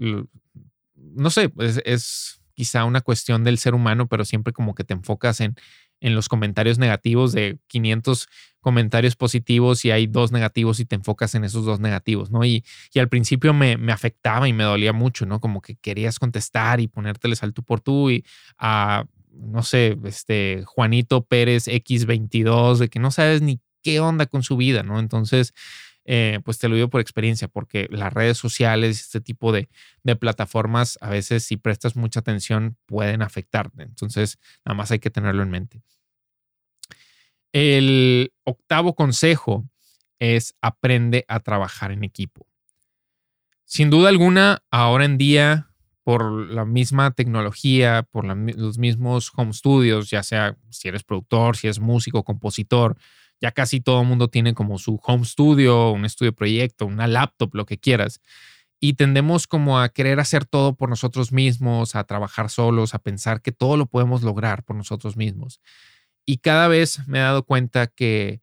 no 0.95 1.29
sé, 1.29 1.49
pues 1.49 1.81
es 1.85 2.39
quizá 2.53 2.85
una 2.85 3.01
cuestión 3.01 3.43
del 3.43 3.57
ser 3.57 3.73
humano, 3.73 4.07
pero 4.07 4.25
siempre 4.25 4.53
como 4.53 4.75
que 4.75 4.83
te 4.83 4.93
enfocas 4.93 5.41
en, 5.41 5.55
en 6.01 6.15
los 6.15 6.29
comentarios 6.29 6.77
negativos 6.77 7.31
de 7.31 7.57
500 7.67 8.27
comentarios 8.59 9.15
positivos 9.15 9.83
y 9.83 9.91
hay 9.91 10.07
dos 10.07 10.31
negativos 10.31 10.79
y 10.79 10.85
te 10.85 10.95
enfocas 10.95 11.35
en 11.35 11.43
esos 11.43 11.65
dos 11.65 11.79
negativos, 11.79 12.31
¿no? 12.31 12.45
Y, 12.45 12.63
y 12.93 12.99
al 12.99 13.09
principio 13.09 13.53
me, 13.53 13.77
me, 13.77 13.91
afectaba 13.91 14.47
y 14.47 14.53
me 14.53 14.63
dolía 14.63 14.93
mucho, 14.93 15.25
¿no? 15.25 15.39
Como 15.39 15.61
que 15.61 15.75
querías 15.75 16.19
contestar 16.19 16.79
y 16.79 16.87
ponérteles 16.87 17.43
al 17.43 17.53
tú 17.53 17.63
por 17.63 17.81
tú 17.81 18.09
y 18.09 18.23
a, 18.57 19.05
no 19.33 19.63
sé, 19.63 19.97
este 20.05 20.63
Juanito 20.65 21.25
Pérez 21.25 21.67
X22, 21.67 22.77
de 22.77 22.89
que 22.89 22.99
no 22.99 23.11
sabes 23.11 23.41
ni 23.41 23.59
qué 23.81 23.99
onda 23.99 24.25
con 24.25 24.43
su 24.43 24.57
vida, 24.57 24.83
¿no? 24.83 24.99
Entonces, 24.99 25.53
eh, 26.05 26.39
pues 26.43 26.59
te 26.59 26.67
lo 26.67 26.75
digo 26.75 26.89
por 26.89 27.01
experiencia, 27.01 27.47
porque 27.47 27.87
las 27.89 28.11
redes 28.11 28.37
sociales, 28.37 28.99
este 28.99 29.21
tipo 29.21 29.51
de, 29.51 29.69
plataformas, 30.19 30.97
a 31.01 31.09
veces 31.09 31.43
si 31.43 31.57
prestas 31.57 31.95
mucha 31.95 32.19
atención 32.19 32.77
pueden 32.85 33.21
afectarte. 33.21 33.83
Entonces, 33.83 34.37
nada 34.65 34.75
más 34.75 34.91
hay 34.91 34.99
que 34.99 35.09
tenerlo 35.09 35.43
en 35.43 35.49
mente. 35.49 35.81
El 37.53 38.33
octavo 38.43 38.95
consejo 38.95 39.65
es 40.19 40.55
aprende 40.61 41.25
a 41.27 41.39
trabajar 41.39 41.91
en 41.91 42.03
equipo. 42.03 42.47
Sin 43.65 43.89
duda 43.89 44.09
alguna, 44.09 44.63
ahora 44.71 45.05
en 45.05 45.17
día, 45.17 45.72
por 46.03 46.51
la 46.51 46.65
misma 46.65 47.11
tecnología, 47.11 48.07
por 48.11 48.25
los 48.25 48.77
mismos 48.77 49.31
home 49.35 49.53
studios, 49.53 50.09
ya 50.09 50.21
sea 50.21 50.57
si 50.69 50.89
eres 50.89 51.03
productor, 51.03 51.55
si 51.55 51.67
eres 51.67 51.79
músico, 51.79 52.23
compositor, 52.23 52.97
ya 53.41 53.51
casi 53.51 53.81
todo 53.81 54.03
mundo 54.03 54.27
tiene 54.27 54.53
como 54.53 54.77
su 54.77 54.99
home 55.03 55.25
studio, 55.25 55.91
un 55.91 56.05
estudio 56.05 56.33
proyecto, 56.33 56.85
una 56.85 57.07
laptop, 57.07 57.55
lo 57.55 57.65
que 57.65 57.77
quieras. 57.77 58.21
Y 58.79 58.93
tendemos 58.93 59.47
como 59.47 59.79
a 59.79 59.89
querer 59.89 60.19
hacer 60.19 60.45
todo 60.45 60.75
por 60.75 60.89
nosotros 60.89 61.31
mismos, 61.31 61.95
a 61.95 62.03
trabajar 62.03 62.49
solos, 62.49 62.93
a 62.93 62.99
pensar 62.99 63.41
que 63.41 63.53
todo 63.53 63.77
lo 63.77 63.85
podemos 63.85 64.23
lograr 64.23 64.63
por 64.63 64.75
nosotros 64.75 65.15
mismos. 65.15 65.61
Y 66.25 66.37
cada 66.37 66.67
vez 66.67 67.07
me 67.07 67.19
he 67.19 67.21
dado 67.21 67.43
cuenta 67.43 67.87
que 67.87 68.41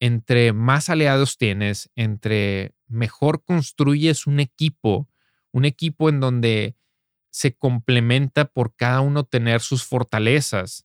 entre 0.00 0.52
más 0.52 0.88
aliados 0.88 1.36
tienes, 1.36 1.90
entre 1.96 2.74
mejor 2.86 3.44
construyes 3.44 4.26
un 4.26 4.40
equipo, 4.40 5.08
un 5.52 5.64
equipo 5.64 6.08
en 6.08 6.20
donde 6.20 6.76
se 7.38 7.54
complementa 7.54 8.46
por 8.46 8.74
cada 8.74 9.00
uno 9.00 9.22
tener 9.22 9.60
sus 9.60 9.84
fortalezas, 9.84 10.84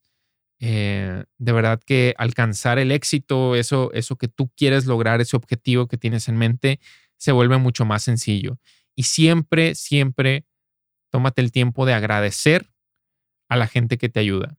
eh, 0.60 1.24
de 1.40 1.52
verdad 1.52 1.82
que 1.84 2.14
alcanzar 2.20 2.78
el 2.78 2.92
éxito, 2.92 3.56
eso, 3.56 3.92
eso 3.94 4.18
que 4.18 4.28
tú 4.28 4.52
quieres 4.56 4.86
lograr, 4.86 5.20
ese 5.20 5.36
objetivo 5.36 5.88
que 5.88 5.98
tienes 5.98 6.30
en 6.30 6.38
mente, 6.38 6.80
se 7.18 7.32
vuelve 7.32 7.58
mucho 7.58 7.86
más 7.86 8.04
sencillo. 8.04 8.60
Y 8.96 9.04
siempre, 9.04 9.74
siempre 9.74 10.46
tómate 11.10 11.42
el 11.42 11.52
tiempo 11.52 11.88
de 11.88 11.96
agradecer 11.96 12.68
a 13.50 13.58
la 13.58 13.66
gente 13.66 13.98
que 13.98 14.10
te 14.10 14.20
ayuda. 14.20 14.56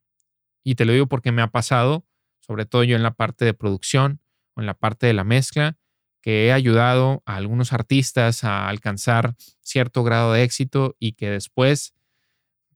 Y 0.64 0.74
te 0.74 0.86
lo 0.86 0.94
digo 0.94 1.06
porque 1.06 1.30
me 1.30 1.42
ha 1.42 1.52
pasado, 1.52 2.04
sobre 2.40 2.66
todo 2.66 2.82
yo 2.82 2.96
en 2.96 3.04
la 3.04 3.14
parte 3.14 3.44
de 3.44 3.54
producción 3.54 4.20
o 4.56 4.62
en 4.62 4.66
la 4.66 4.74
parte 4.74 5.06
de 5.06 5.12
la 5.12 5.22
mezcla, 5.22 5.78
que 6.24 6.46
he 6.46 6.52
ayudado 6.54 7.22
a 7.26 7.36
algunos 7.36 7.74
artistas 7.74 8.44
a 8.44 8.66
alcanzar 8.70 9.34
cierto 9.60 10.02
grado 10.02 10.32
de 10.32 10.42
éxito 10.42 10.96
y 10.98 11.12
que 11.12 11.28
después 11.28 11.92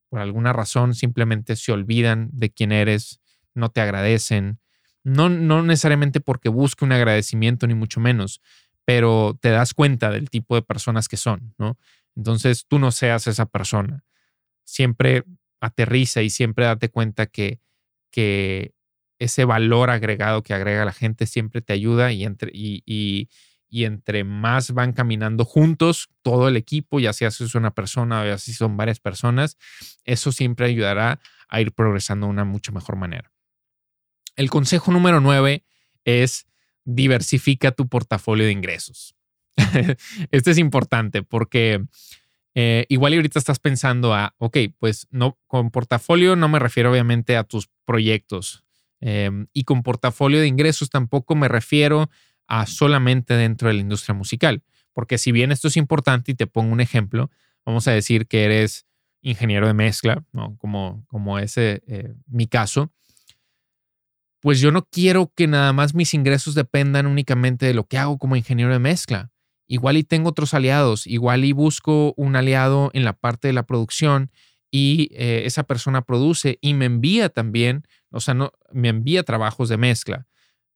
por 0.07 0.19
alguna 0.19 0.53
razón 0.53 0.93
simplemente 0.93 1.55
se 1.55 1.71
olvidan 1.71 2.29
de 2.31 2.51
quién 2.51 2.71
eres, 2.71 3.19
no 3.55 3.69
te 3.69 3.81
agradecen, 3.81 4.59
no, 5.03 5.29
no 5.29 5.63
necesariamente 5.63 6.21
porque 6.21 6.49
busque 6.49 6.85
un 6.85 6.91
agradecimiento 6.91 7.65
ni 7.65 7.73
mucho 7.73 7.99
menos, 7.99 8.39
pero 8.85 9.35
te 9.41 9.49
das 9.49 9.73
cuenta 9.73 10.11
del 10.11 10.29
tipo 10.29 10.53
de 10.53 10.61
personas 10.61 11.07
que 11.07 11.17
son, 11.17 11.55
¿no? 11.57 11.79
Entonces 12.15 12.67
tú 12.67 12.77
no 12.77 12.91
seas 12.91 13.25
esa 13.25 13.47
persona. 13.47 14.03
Siempre 14.63 15.23
aterriza 15.59 16.21
y 16.21 16.29
siempre 16.29 16.65
date 16.65 16.89
cuenta 16.89 17.25
que, 17.25 17.61
que 18.11 18.75
ese 19.19 19.45
valor 19.45 19.89
agregado 19.89 20.41
que 20.43 20.53
agrega 20.53 20.85
la 20.85 20.93
gente 20.93 21.27
siempre 21.27 21.61
te 21.61 21.73
ayuda 21.73 22.11
y, 22.11 22.23
entre, 22.23 22.51
y, 22.53 23.29
y 23.69 23.85
entre 23.85 24.23
más 24.23 24.71
van 24.71 24.93
caminando 24.93 25.45
juntos, 25.45 26.09
todo 26.21 26.47
el 26.47 26.57
equipo, 26.57 26.99
ya 26.99 27.13
sea 27.13 27.29
si 27.29 27.43
es 27.43 27.53
una 27.53 27.71
persona 27.71 28.21
o 28.21 28.25
ya 28.25 28.37
si 28.37 28.53
son 28.53 28.77
varias 28.77 28.99
personas, 28.99 29.57
eso 30.05 30.31
siempre 30.31 30.65
ayudará 30.65 31.19
a 31.49 31.61
ir 31.61 31.73
progresando 31.73 32.27
de 32.27 32.31
una 32.31 32.45
mucho 32.45 32.71
mejor 32.71 32.95
manera. 32.95 33.31
El 34.35 34.49
consejo 34.49 34.91
número 34.91 35.19
nueve 35.19 35.65
es 36.05 36.47
diversifica 36.85 37.71
tu 37.71 37.87
portafolio 37.87 38.45
de 38.45 38.53
ingresos. 38.53 39.15
este 40.31 40.51
es 40.51 40.57
importante 40.57 41.23
porque 41.23 41.83
eh, 42.55 42.85
igual 42.89 43.13
ahorita 43.13 43.37
estás 43.37 43.59
pensando 43.59 44.13
a, 44.13 44.33
ok, 44.37 44.57
pues 44.79 45.07
no, 45.11 45.37
con 45.45 45.69
portafolio 45.71 46.35
no 46.35 46.47
me 46.47 46.59
refiero 46.59 46.91
obviamente 46.91 47.35
a 47.35 47.43
tus 47.43 47.69
proyectos 47.85 48.63
em, 48.99 49.47
y 49.53 49.63
con 49.63 49.83
portafolio 49.83 50.39
de 50.39 50.47
ingresos 50.47 50.89
tampoco 50.89 51.35
me 51.35 51.47
refiero 51.47 52.09
a 52.47 52.65
solamente 52.65 53.35
dentro 53.35 53.67
de 53.67 53.75
la 53.75 53.81
industria 53.81 54.13
musical. 54.13 54.63
Porque 54.93 55.17
si 55.17 55.31
bien 55.31 55.51
esto 55.51 55.67
es 55.67 55.77
importante 55.77 56.31
y 56.31 56.35
te 56.35 56.47
pongo 56.47 56.73
un 56.73 56.81
ejemplo, 56.81 57.29
vamos 57.65 57.87
a 57.87 57.91
decir 57.91 58.27
que 58.27 58.43
eres 58.43 58.85
ingeniero 59.21 59.67
de 59.67 59.73
mezcla, 59.73 60.23
¿no? 60.31 60.57
como, 60.57 61.05
como 61.07 61.39
es 61.39 61.57
eh, 61.57 61.81
mi 62.27 62.47
caso, 62.47 62.91
pues 64.39 64.59
yo 64.59 64.71
no 64.71 64.87
quiero 64.89 65.31
que 65.35 65.47
nada 65.47 65.73
más 65.73 65.93
mis 65.93 66.13
ingresos 66.13 66.55
dependan 66.55 67.05
únicamente 67.05 67.65
de 67.65 67.73
lo 67.73 67.85
que 67.85 67.97
hago 67.97 68.17
como 68.17 68.35
ingeniero 68.35 68.71
de 68.71 68.79
mezcla. 68.79 69.31
Igual 69.67 69.97
y 69.97 70.03
tengo 70.03 70.29
otros 70.29 70.53
aliados, 70.53 71.05
igual 71.05 71.45
y 71.45 71.51
busco 71.51 72.13
un 72.17 72.35
aliado 72.35 72.89
en 72.93 73.03
la 73.03 73.13
parte 73.13 73.47
de 73.49 73.53
la 73.53 73.63
producción 73.63 74.31
y 74.71 75.09
eh, 75.11 75.43
esa 75.45 75.63
persona 75.63 76.01
produce 76.01 76.57
y 76.61 76.73
me 76.73 76.85
envía 76.85 77.29
también, 77.29 77.83
o 78.11 78.19
sea, 78.19 78.33
no, 78.33 78.51
me 78.73 78.89
envía 78.89 79.23
trabajos 79.23 79.69
de 79.69 79.77
mezcla, 79.77 80.27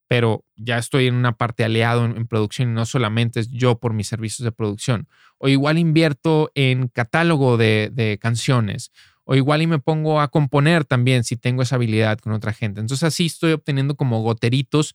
pero 0.08 0.46
ya 0.56 0.78
estoy 0.78 1.08
en 1.08 1.16
una 1.16 1.38
parte 1.38 1.64
aliado 1.64 2.06
en, 2.06 2.28
producción 2.28 2.70
y 2.70 2.74
no 2.74 2.86
solamente 2.86 3.40
es 3.40 3.50
yo 3.50 3.80
por 3.80 3.94
mis 3.94 4.08
servicios 4.08 4.44
de 4.44 4.52
producción. 4.52 5.08
O 5.38 5.48
igual 5.48 5.78
invierto 5.78 6.52
en 6.56 6.88
catálogo 6.88 7.58
de, 7.58 7.90
de 7.92 8.20
canciones. 8.20 8.92
O 9.24 9.36
igual 9.36 9.62
y 9.62 9.68
me 9.68 9.80
pongo 9.80 10.20
a 10.22 10.28
componer 10.28 10.86
también 10.86 11.24
si 11.24 11.38
tengo 11.38 11.62
esa 11.62 11.76
habilidad 11.76 12.20
con 12.20 12.34
otra 12.34 12.54
gente. 12.54 12.82
Entonces 12.82 13.04
así 13.04 13.26
estoy 13.26 13.54
obteniendo 13.54 13.96
como 13.96 14.22
goteritos 14.22 14.94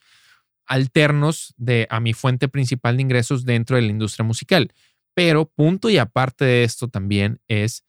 alternos 0.68 1.54
de, 1.56 1.86
a 1.90 1.98
mi 1.98 2.12
fuente 2.12 2.46
principal 2.46 2.96
de 2.96 3.02
ingresos 3.02 3.44
dentro 3.44 3.76
de 3.76 3.82
la 3.82 3.88
industria 3.88 4.24
musical. 4.24 4.72
Pero 5.14 5.46
punto 5.46 5.90
y 5.90 5.98
aparte 5.98 6.44
de 6.44 6.62
esto 6.62 6.88
también 6.88 7.40
es 7.48 7.84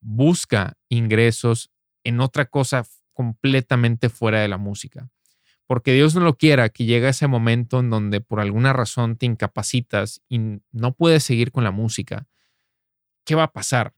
busca 0.00 0.78
ingresos 0.88 1.70
en 2.04 2.20
otra 2.20 2.46
cosa 2.46 2.86
completamente 3.18 4.10
fuera 4.10 4.40
de 4.40 4.46
la 4.46 4.58
música. 4.58 5.10
Porque 5.66 5.92
Dios 5.92 6.14
no 6.14 6.20
lo 6.20 6.38
quiera 6.38 6.68
que 6.68 6.84
llegue 6.84 7.08
ese 7.08 7.26
momento 7.26 7.80
en 7.80 7.90
donde 7.90 8.20
por 8.20 8.38
alguna 8.38 8.72
razón 8.72 9.16
te 9.16 9.26
incapacitas 9.26 10.22
y 10.28 10.60
no 10.70 10.92
puedes 10.94 11.24
seguir 11.24 11.50
con 11.50 11.64
la 11.64 11.72
música. 11.72 12.28
¿Qué 13.24 13.34
va 13.34 13.42
a 13.42 13.52
pasar? 13.52 13.92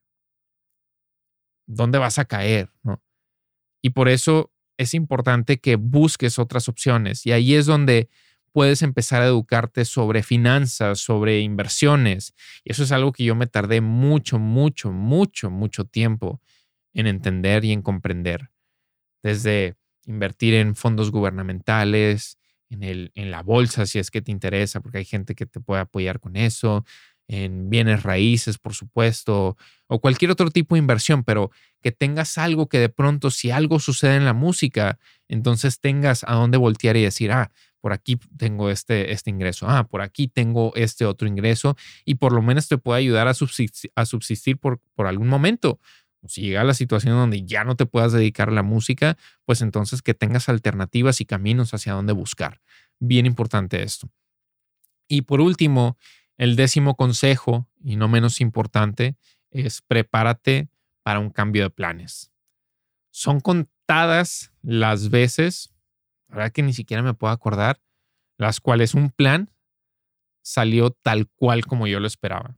¿Dónde 1.66 1.98
vas 1.98 2.18
a 2.18 2.24
caer? 2.24 2.70
Y 3.82 3.90
por 3.90 4.08
eso 4.08 4.54
es 4.78 4.94
importante 4.94 5.60
que 5.60 5.76
busques 5.76 6.38
otras 6.38 6.70
opciones. 6.70 7.26
Y 7.26 7.32
ahí 7.32 7.54
es 7.54 7.66
donde 7.66 8.08
puedes 8.52 8.80
empezar 8.80 9.20
a 9.20 9.26
educarte 9.26 9.84
sobre 9.84 10.22
finanzas, 10.22 10.98
sobre 10.98 11.40
inversiones. 11.40 12.32
Y 12.64 12.72
eso 12.72 12.84
es 12.84 12.90
algo 12.90 13.12
que 13.12 13.24
yo 13.24 13.34
me 13.34 13.46
tardé 13.46 13.82
mucho, 13.82 14.38
mucho, 14.38 14.90
mucho, 14.90 15.50
mucho 15.50 15.84
tiempo 15.84 16.40
en 16.94 17.06
entender 17.06 17.66
y 17.66 17.72
en 17.72 17.82
comprender. 17.82 18.50
Desde 19.22 19.76
invertir 20.06 20.54
en 20.54 20.74
fondos 20.74 21.10
gubernamentales, 21.10 22.38
en, 22.70 22.82
el, 22.82 23.12
en 23.14 23.30
la 23.30 23.42
bolsa, 23.42 23.86
si 23.86 23.98
es 23.98 24.10
que 24.10 24.22
te 24.22 24.32
interesa, 24.32 24.80
porque 24.80 24.98
hay 24.98 25.04
gente 25.04 25.34
que 25.34 25.46
te 25.46 25.60
puede 25.60 25.82
apoyar 25.82 26.20
con 26.20 26.36
eso, 26.36 26.84
en 27.28 27.70
bienes 27.70 28.02
raíces, 28.02 28.58
por 28.58 28.74
supuesto, 28.74 29.56
o 29.86 30.00
cualquier 30.00 30.32
otro 30.32 30.50
tipo 30.50 30.74
de 30.74 30.80
inversión, 30.80 31.22
pero 31.22 31.52
que 31.80 31.92
tengas 31.92 32.38
algo 32.38 32.68
que 32.68 32.78
de 32.78 32.88
pronto, 32.88 33.30
si 33.30 33.52
algo 33.52 33.78
sucede 33.78 34.16
en 34.16 34.24
la 34.24 34.34
música, 34.34 34.98
entonces 35.28 35.78
tengas 35.78 36.24
a 36.24 36.34
dónde 36.34 36.58
voltear 36.58 36.96
y 36.96 37.02
decir, 37.02 37.30
ah, 37.30 37.52
por 37.80 37.92
aquí 37.92 38.18
tengo 38.36 38.68
este, 38.68 39.12
este 39.12 39.30
ingreso, 39.30 39.68
ah, 39.68 39.86
por 39.86 40.02
aquí 40.02 40.26
tengo 40.26 40.72
este 40.74 41.06
otro 41.06 41.28
ingreso, 41.28 41.76
y 42.04 42.16
por 42.16 42.32
lo 42.32 42.42
menos 42.42 42.66
te 42.66 42.78
puede 42.78 42.98
ayudar 42.98 43.28
a 43.28 43.34
subsistir, 43.34 44.58
por, 44.58 44.80
por 44.94 45.06
algún 45.06 45.28
momento. 45.28 45.78
Si 46.26 46.42
llega 46.42 46.64
la 46.64 46.74
situación 46.74 47.14
donde 47.14 47.44
ya 47.44 47.64
no 47.64 47.76
te 47.76 47.86
puedas 47.86 48.12
dedicar 48.12 48.48
a 48.50 48.52
la 48.52 48.62
música, 48.62 49.16
pues 49.44 49.62
entonces 49.62 50.02
que 50.02 50.14
tengas 50.14 50.48
alternativas 50.48 51.20
y 51.20 51.24
caminos 51.24 51.72
hacia 51.72 51.94
dónde 51.94 52.12
buscar. 52.12 52.60
Bien 52.98 53.24
importante 53.26 53.82
esto. 53.82 54.10
Y 55.08 55.22
por 55.22 55.40
último, 55.40 55.96
el 56.36 56.56
décimo 56.56 56.94
consejo, 56.94 57.68
y 57.82 57.96
no 57.96 58.08
menos 58.08 58.40
importante, 58.40 59.16
es 59.50 59.82
prepárate 59.82 60.68
para 61.02 61.18
un 61.18 61.30
cambio 61.30 61.64
de 61.64 61.70
planes. 61.70 62.30
Son 63.10 63.40
contadas 63.40 64.52
las 64.62 65.10
veces, 65.10 65.72
verdad 66.28 66.52
que 66.52 66.62
ni 66.62 66.72
siquiera 66.72 67.02
me 67.02 67.14
puedo 67.14 67.32
acordar, 67.32 67.80
las 68.38 68.60
cuales 68.60 68.94
un 68.94 69.10
plan 69.10 69.50
salió 70.42 70.90
tal 70.90 71.28
cual 71.28 71.66
como 71.66 71.86
yo 71.86 72.00
lo 72.00 72.06
esperaba. 72.06 72.56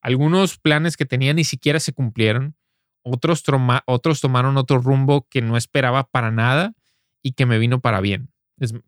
Algunos 0.00 0.58
planes 0.58 0.96
que 0.96 1.06
tenía 1.06 1.34
ni 1.34 1.44
siquiera 1.44 1.80
se 1.80 1.92
cumplieron, 1.92 2.56
otros, 3.04 3.44
otros 3.86 4.20
tomaron 4.20 4.56
otro 4.56 4.78
rumbo 4.78 5.28
que 5.28 5.42
no 5.42 5.56
esperaba 5.56 6.08
para 6.08 6.30
nada 6.30 6.74
y 7.22 7.32
que 7.32 7.46
me 7.46 7.58
vino 7.58 7.80
para 7.80 8.00
bien. 8.00 8.30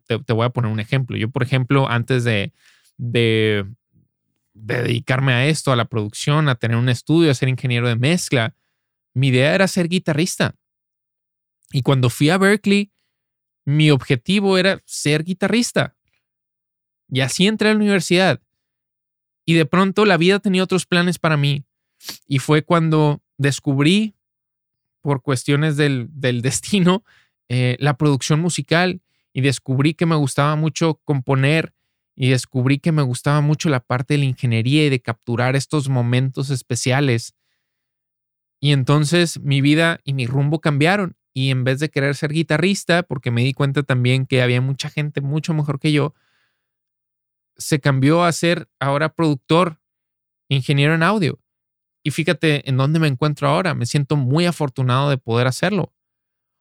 te, 0.07 0.33
voy 0.33 0.45
a 0.45 0.49
poner 0.49 0.71
un 0.71 0.79
ejemplo. 0.79 1.15
Yo, 1.17 1.29
por 1.29 1.43
ejemplo, 1.43 1.87
antes 1.89 2.23
de, 2.23 2.51
de 2.97 3.65
dedicarme 4.53 5.33
a 5.33 5.45
esto, 5.45 5.71
a 5.71 5.75
la 5.75 5.85
producción, 5.85 6.49
a 6.49 6.55
tener 6.55 6.77
un 6.77 6.89
estudio, 6.89 7.31
a 7.31 7.35
ser 7.35 7.47
ingeniero 7.47 7.87
de 7.87 7.95
mezcla. 7.95 8.55
Mi 9.13 9.27
idea 9.27 9.53
era 9.53 9.67
ser 9.67 9.87
guitarrista. 9.87 10.55
Y 11.71 11.81
cuando 11.81 12.09
fui 12.09 12.29
a 12.29 12.37
Berkeley, 12.37 12.91
mi 13.65 13.91
objetivo 13.91 14.57
era 14.57 14.81
ser 14.85 15.23
guitarrista. 15.23 15.95
Y 17.09 17.21
así 17.21 17.47
entré 17.47 17.69
a 17.69 17.73
la 17.73 17.79
universidad. 17.79 18.41
Y 19.45 19.53
de 19.53 19.65
pronto 19.65 20.05
la 20.05 20.17
vida 20.17 20.39
tenía 20.39 20.63
otros 20.63 20.85
planes 20.85 21.19
para 21.19 21.37
mí. 21.37 21.65
Y 22.27 22.39
fue 22.39 22.63
cuando 22.63 23.21
descubrí, 23.37 24.15
por 25.01 25.21
cuestiones 25.21 25.77
del, 25.77 26.09
destino, 26.41 27.03
eh, 27.49 27.77
la 27.79 27.97
producción 27.97 28.41
musical 28.41 29.01
y 29.33 29.41
descubrí 29.41 29.93
que 29.93 30.05
me 30.05 30.15
gustaba 30.15 30.55
mucho 30.55 30.99
componer 31.05 31.73
y 32.15 32.29
descubrí 32.29 32.79
que 32.79 32.91
me 32.91 33.03
gustaba 33.03 33.41
mucho 33.41 33.69
la 33.69 33.79
parte 33.79 34.15
de 34.15 34.17
la 34.19 34.25
ingeniería 34.25 34.85
y 34.85 34.89
de 34.89 35.01
capturar 35.01 35.55
estos 35.55 35.87
momentos 35.87 36.49
especiales. 36.49 37.35
Y 38.59 38.71
entonces 38.71 39.39
mi 39.39 39.61
vida 39.61 39.99
y 40.03 40.13
mi 40.13 40.25
rumbo 40.25 40.59
cambiaron. 40.59 41.15
Y 41.35 41.51
en 41.51 41.63
vez 41.63 41.79
de 41.79 41.89
querer 41.89 42.15
ser 42.15 42.33
guitarrista, 42.33 43.03
porque 43.03 43.29
me 43.29 43.43
di 43.43 43.53
cuenta 43.53 43.83
también 43.83 44.25
que 44.25 44.41
había 44.41 44.59
mucha 44.59 44.89
gente 44.89 45.21
mucho 45.21 45.53
mejor 45.53 45.79
que 45.79 45.91
yo, 45.91 46.15
se 47.57 47.79
cambió 47.79 48.23
a 48.23 48.31
ser 48.31 48.67
ahora 48.79 49.13
productor, 49.13 49.79
ingeniero 50.49 50.95
en 50.95 51.03
audio. 51.03 51.39
Y 52.07 52.11
fíjate 52.11 52.69
en 52.69 52.77
dónde 52.77 52.99
me 52.99 53.09
encuentro 53.09 53.49
ahora. 53.49 53.73
Me 53.73 53.85
siento 53.85 54.15
muy 54.15 54.45
afortunado 54.45 55.09
de 55.09 55.17
poder 55.17 55.45
hacerlo. 55.45 55.93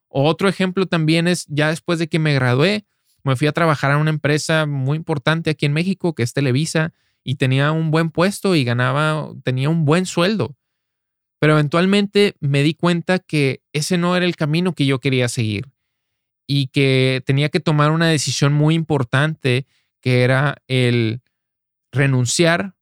Otro 0.08 0.48
ejemplo 0.48 0.86
también 0.86 1.28
es, 1.28 1.46
ya 1.46 1.68
después 1.68 2.00
de 2.00 2.08
que 2.08 2.18
me 2.18 2.34
gradué, 2.34 2.84
me 3.22 3.36
fui 3.36 3.46
a 3.46 3.52
trabajar 3.52 3.92
a 3.92 3.98
una 3.98 4.10
empresa 4.10 4.66
muy 4.66 4.96
importante 4.96 5.50
aquí 5.50 5.64
en 5.64 5.72
México, 5.72 6.16
que 6.16 6.24
es 6.24 6.32
Televisa, 6.32 6.92
y 7.22 7.36
tenía 7.36 7.70
un 7.70 7.92
buen 7.92 8.10
puesto 8.10 8.56
y 8.56 8.64
ganaba, 8.64 9.30
tenía 9.44 9.68
un 9.68 9.84
buen 9.84 10.06
sueldo. 10.06 10.56
Pero 11.38 11.52
eventualmente 11.52 12.34
me 12.40 12.64
di 12.64 12.74
cuenta 12.74 13.20
que 13.20 13.62
ese 13.72 13.98
no 13.98 14.16
era 14.16 14.26
el 14.26 14.34
camino 14.34 14.74
que 14.74 14.84
yo 14.84 14.98
quería 14.98 15.28
seguir 15.28 15.70
y 16.48 16.66
que 16.72 17.22
tenía 17.24 17.50
que 17.50 17.60
tomar 17.60 17.92
una 17.92 18.08
decisión 18.08 18.52
muy 18.52 18.74
importante, 18.74 19.68
que 20.00 20.24
era 20.24 20.56
el 20.66 21.20
renunciar 21.92 22.74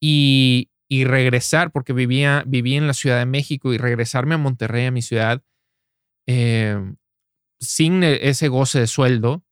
y, 0.00 0.67
regresar, 1.04 1.70
porque 1.70 1.92
vivía, 1.92 2.42
vivía 2.46 2.78
en 2.78 2.86
la 2.86 2.94
Ciudad 2.94 3.18
de 3.18 3.26
México 3.26 3.72
y 3.74 3.78
regresarme 3.78 4.34
a 4.34 4.38
Monterrey, 4.38 4.86
a 4.86 4.90
mi 4.90 5.02
ciudad, 5.02 5.42
eh, 6.26 6.78
sin 7.60 8.02
e, 8.02 8.28
ese 8.28 8.48
goce 8.48 8.80
de 8.80 8.86
sueldo 8.86 9.44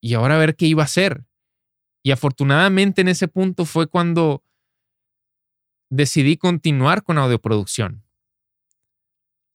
y 0.00 0.14
ahora 0.14 0.38
ver 0.38 0.56
qué 0.56 0.66
iba 0.66 0.82
a 0.82 0.86
hacer. 0.86 1.24
Y 2.02 2.12
afortunadamente 2.12 3.00
en 3.00 3.08
ese 3.08 3.28
punto 3.28 3.64
fue 3.64 3.86
cuando 3.86 4.44
decidí 5.90 6.36
continuar 6.36 7.02
con 7.02 7.18
audioproducción. 7.18 8.02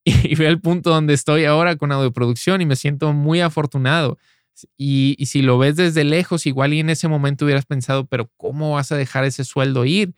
Y, 0.03 0.33
ve 0.33 0.47
el 0.47 0.59
punto 0.59 0.89
donde 0.89 1.13
estoy 1.13 1.45
ahora 1.45 1.75
con 1.75 1.91
audioproducción 1.91 2.59
y 2.59 2.65
me 2.65 2.75
siento 2.75 3.13
muy 3.13 3.39
afortunado. 3.39 4.17
Y, 4.75 5.15
y, 5.19 5.27
si 5.27 5.43
lo 5.43 5.59
ves 5.59 5.75
desde 5.75 6.03
lejos, 6.03 6.47
igual 6.47 6.73
y 6.73 6.79
en 6.79 6.89
ese 6.89 7.07
momento 7.07 7.45
hubieras 7.45 7.67
pensado, 7.67 8.07
pero 8.07 8.31
¿cómo 8.35 8.73
vas 8.73 8.91
a 8.91 8.97
dejar 8.97 9.25
ese 9.25 9.45
sueldo 9.45 9.85
ir? 9.85 10.15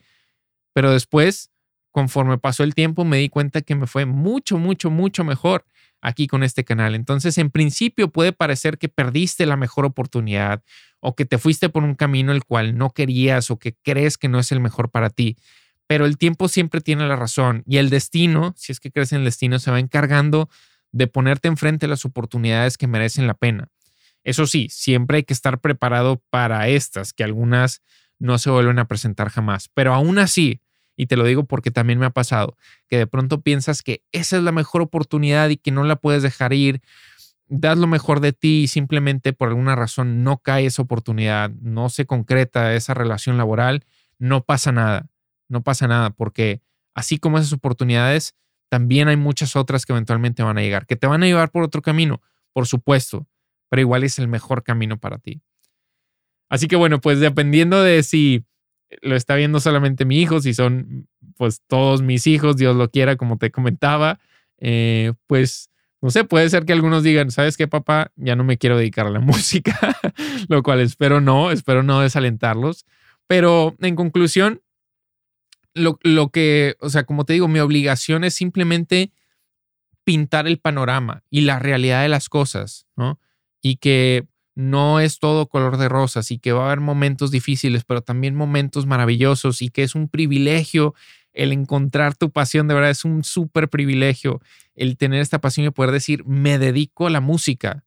Pero 0.74 0.92
después, 0.92 1.50
conforme 1.90 2.36
pasó 2.36 2.64
el 2.64 2.74
tiempo, 2.74 3.06
me 3.06 3.16
di 3.16 3.30
cuenta 3.30 3.62
que 3.62 3.74
me 3.74 3.86
fue 3.86 4.04
mucho, 4.04 4.58
mucho, 4.58 4.90
mucho 4.90 5.24
mejor 5.24 5.64
aquí 6.02 6.26
con 6.26 6.42
este 6.42 6.64
canal. 6.64 6.94
Entonces, 6.94 7.38
en 7.38 7.50
principio 7.50 8.10
puede 8.12 8.32
parecer 8.32 8.76
que 8.76 8.90
perdiste 8.90 9.46
la 9.46 9.56
mejor 9.56 9.86
oportunidad 9.86 10.62
o 11.00 11.16
que 11.16 11.24
te 11.24 11.38
fuiste 11.38 11.70
por 11.70 11.82
un 11.82 11.94
camino 11.94 12.32
el 12.32 12.44
cual 12.44 12.76
no 12.76 12.90
querías 12.90 13.50
o 13.50 13.58
que 13.58 13.74
crees 13.82 14.18
que 14.18 14.28
no 14.28 14.38
es 14.38 14.52
el 14.52 14.60
mejor 14.60 14.90
para 14.90 15.08
ti. 15.08 15.38
Pero 15.86 16.04
el 16.04 16.18
tiempo 16.18 16.48
siempre 16.48 16.80
tiene 16.80 17.06
la 17.06 17.16
razón 17.16 17.62
y 17.66 17.78
el 17.78 17.88
destino, 17.88 18.54
si 18.56 18.72
es 18.72 18.80
que 18.80 18.90
crees 18.90 19.12
en 19.12 19.18
el 19.20 19.24
destino, 19.24 19.58
se 19.58 19.70
va 19.70 19.78
encargando 19.78 20.50
de 20.92 21.06
ponerte 21.06 21.48
enfrente 21.48 21.88
las 21.88 22.04
oportunidades 22.04 22.76
que 22.76 22.86
merecen 22.86 23.26
la 23.26 23.34
pena. 23.34 23.68
Eso 24.24 24.46
sí, 24.46 24.68
siempre 24.70 25.18
hay 25.18 25.24
que 25.24 25.34
estar 25.34 25.60
preparado 25.60 26.22
para 26.30 26.68
estas, 26.68 27.12
que 27.12 27.24
algunas 27.24 27.82
no 28.18 28.38
se 28.38 28.50
vuelven 28.50 28.78
a 28.78 28.88
presentar 28.88 29.28
jamás. 29.28 29.68
Pero 29.74 29.92
aún 29.92 30.18
así, 30.18 30.60
y 30.96 31.06
te 31.06 31.16
lo 31.16 31.24
digo 31.24 31.44
porque 31.44 31.70
también 31.70 31.98
me 31.98 32.06
ha 32.06 32.10
pasado, 32.10 32.56
que 32.88 32.98
de 32.98 33.06
pronto 33.06 33.40
piensas 33.40 33.82
que 33.82 34.02
esa 34.12 34.36
es 34.36 34.42
la 34.42 34.52
mejor 34.52 34.82
oportunidad 34.82 35.48
y 35.48 35.56
que 35.56 35.70
no 35.70 35.84
la 35.84 35.96
puedes 35.96 36.22
dejar 36.22 36.52
ir. 36.52 36.80
Das 37.48 37.76
lo 37.76 37.86
mejor 37.86 38.20
de 38.20 38.32
ti 38.32 38.62
y 38.62 38.68
simplemente 38.68 39.32
por 39.32 39.48
alguna 39.48 39.76
razón 39.76 40.22
no 40.22 40.38
cae 40.38 40.66
esa 40.66 40.82
oportunidad, 40.82 41.50
no 41.50 41.88
se 41.88 42.06
concreta 42.06 42.74
esa 42.74 42.94
relación 42.94 43.36
laboral, 43.36 43.84
no 44.18 44.44
pasa 44.44 44.72
nada, 44.72 45.08
no 45.48 45.62
pasa 45.62 45.86
nada, 45.86 46.10
porque 46.10 46.62
así 46.94 47.18
como 47.18 47.38
esas 47.38 47.52
oportunidades, 47.52 48.34
también 48.70 49.08
hay 49.08 49.16
muchas 49.16 49.56
otras 49.56 49.84
que 49.84 49.92
eventualmente 49.92 50.42
van 50.42 50.58
a 50.58 50.62
llegar, 50.62 50.86
que 50.86 50.96
te 50.96 51.06
van 51.06 51.22
a 51.22 51.26
llevar 51.26 51.50
por 51.50 51.62
otro 51.62 51.82
camino, 51.82 52.22
por 52.52 52.66
supuesto, 52.66 53.26
pero 53.68 53.80
igual 53.80 54.04
es 54.04 54.18
el 54.18 54.28
mejor 54.28 54.62
camino 54.62 54.98
para 54.98 55.18
ti. 55.18 55.42
Así 56.48 56.66
que 56.66 56.76
bueno, 56.76 57.00
pues 57.00 57.20
dependiendo 57.20 57.82
de 57.82 58.02
si 58.02 58.44
lo 59.02 59.16
está 59.16 59.34
viendo 59.34 59.60
solamente 59.60 60.04
mi 60.04 60.20
hijo, 60.20 60.40
si 60.40 60.54
son 60.54 61.08
pues 61.36 61.62
todos 61.66 62.02
mis 62.02 62.26
hijos, 62.26 62.56
Dios 62.56 62.76
lo 62.76 62.90
quiera, 62.90 63.16
como 63.16 63.38
te 63.38 63.50
comentaba, 63.50 64.20
eh, 64.58 65.12
pues 65.26 65.70
no 66.00 66.10
sé, 66.10 66.24
puede 66.24 66.50
ser 66.50 66.66
que 66.66 66.74
algunos 66.74 67.02
digan, 67.02 67.30
¿sabes 67.30 67.56
qué, 67.56 67.66
papá? 67.66 68.12
Ya 68.16 68.36
no 68.36 68.44
me 68.44 68.58
quiero 68.58 68.76
dedicar 68.76 69.06
a 69.06 69.10
la 69.10 69.20
música, 69.20 69.78
lo 70.48 70.62
cual 70.62 70.80
espero 70.80 71.20
no, 71.20 71.50
espero 71.50 71.82
no 71.82 72.00
desalentarlos. 72.00 72.84
Pero 73.26 73.74
en 73.80 73.96
conclusión, 73.96 74.60
lo, 75.72 75.98
lo 76.02 76.28
que, 76.28 76.76
o 76.80 76.90
sea, 76.90 77.04
como 77.04 77.24
te 77.24 77.32
digo, 77.32 77.48
mi 77.48 77.58
obligación 77.58 78.22
es 78.22 78.34
simplemente 78.34 79.12
pintar 80.04 80.46
el 80.46 80.58
panorama 80.58 81.22
y 81.30 81.40
la 81.40 81.58
realidad 81.58 82.02
de 82.02 82.08
las 82.08 82.28
cosas, 82.28 82.86
¿no? 82.96 83.18
Y 83.62 83.76
que 83.76 84.26
no 84.54 85.00
es 85.00 85.18
todo 85.18 85.48
color 85.48 85.76
de 85.76 85.88
rosas 85.88 86.30
y 86.30 86.38
que 86.38 86.52
va 86.52 86.62
a 86.62 86.66
haber 86.66 86.80
momentos 86.80 87.30
difíciles, 87.30 87.84
pero 87.84 88.02
también 88.02 88.34
momentos 88.34 88.86
maravillosos 88.86 89.62
y 89.62 89.70
que 89.70 89.82
es 89.82 89.94
un 89.94 90.08
privilegio 90.08 90.94
el 91.32 91.52
encontrar 91.52 92.14
tu 92.14 92.30
pasión, 92.30 92.68
de 92.68 92.74
verdad 92.74 92.90
es 92.90 93.04
un 93.04 93.24
súper 93.24 93.68
privilegio 93.68 94.40
el 94.76 94.96
tener 94.96 95.20
esta 95.20 95.40
pasión 95.40 95.66
y 95.66 95.70
poder 95.70 95.90
decir, 95.90 96.24
me 96.24 96.58
dedico 96.58 97.06
a 97.06 97.10
la 97.10 97.20
música 97.20 97.84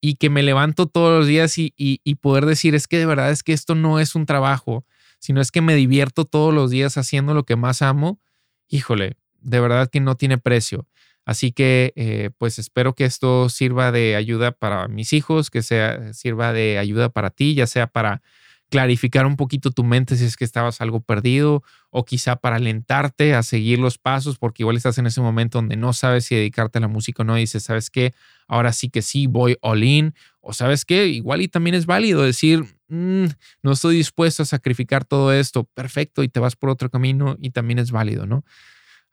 y 0.00 0.16
que 0.16 0.30
me 0.30 0.42
levanto 0.42 0.86
todos 0.86 1.18
los 1.18 1.26
días 1.26 1.56
y, 1.58 1.72
y, 1.76 2.14
poder 2.16 2.46
decir, 2.46 2.74
es 2.74 2.86
que 2.86 2.98
de 2.98 3.06
verdad 3.06 3.30
es 3.30 3.42
que 3.42 3.54
esto 3.54 3.74
no 3.74 4.00
es 4.00 4.14
un 4.14 4.26
trabajo, 4.26 4.84
sino 5.18 5.40
es 5.40 5.50
que 5.50 5.62
me 5.62 5.74
divierto 5.74 6.26
todos 6.26 6.52
los 6.52 6.70
días 6.70 6.98
haciendo 6.98 7.32
lo 7.32 7.44
que 7.44 7.56
más 7.56 7.80
amo, 7.80 8.20
híjole, 8.68 9.16
de 9.40 9.60
verdad 9.60 9.88
que 9.90 10.00
no 10.00 10.16
tiene 10.16 10.36
precio. 10.36 10.86
Así 11.24 11.52
que, 11.52 11.92
eh, 11.96 12.30
pues 12.38 12.58
espero 12.58 12.94
que 12.94 13.04
esto 13.04 13.48
sirva 13.48 13.92
de 13.92 14.16
ayuda 14.16 14.52
para 14.52 14.88
mis 14.88 15.12
hijos, 15.12 15.50
que 15.50 15.62
sea, 15.62 16.12
sirva 16.12 16.52
de 16.52 16.78
ayuda 16.78 17.08
para 17.08 17.30
ti, 17.30 17.54
ya 17.54 17.66
sea 17.66 17.86
para 17.86 18.22
clarificar 18.70 19.26
un 19.26 19.36
poquito 19.36 19.70
tu 19.70 19.84
mente 19.84 20.16
si 20.16 20.24
es 20.24 20.36
que 20.36 20.44
estabas 20.44 20.80
algo 20.80 21.00
perdido 21.00 21.62
o 21.90 22.04
quizá 22.04 22.36
para 22.36 22.56
alentarte 22.56 23.34
a 23.34 23.42
seguir 23.42 23.78
los 23.78 23.98
pasos 23.98 24.36
porque 24.38 24.62
igual 24.62 24.76
estás 24.76 24.98
en 24.98 25.06
ese 25.06 25.20
momento 25.20 25.58
donde 25.58 25.76
no 25.76 25.92
sabes 25.92 26.24
si 26.24 26.34
dedicarte 26.34 26.78
a 26.78 26.80
la 26.80 26.88
música 26.88 27.22
o 27.22 27.24
no 27.24 27.36
dices, 27.36 27.62
¿sabes 27.62 27.90
qué? 27.90 28.14
Ahora 28.48 28.72
sí 28.72 28.90
que 28.90 29.02
sí, 29.02 29.26
voy 29.26 29.56
all 29.60 29.84
in 29.84 30.14
o 30.40 30.52
sabes 30.52 30.84
qué, 30.84 31.06
igual 31.06 31.40
y 31.42 31.48
también 31.48 31.74
es 31.74 31.86
válido 31.86 32.22
decir, 32.22 32.64
mm, 32.88 33.26
no 33.62 33.72
estoy 33.72 33.96
dispuesto 33.96 34.42
a 34.42 34.46
sacrificar 34.46 35.04
todo 35.04 35.32
esto, 35.32 35.64
perfecto, 35.74 36.22
y 36.22 36.28
te 36.28 36.40
vas 36.40 36.56
por 36.56 36.68
otro 36.70 36.90
camino 36.90 37.36
y 37.40 37.50
también 37.50 37.78
es 37.78 37.90
válido, 37.92 38.26
¿no? 38.26 38.44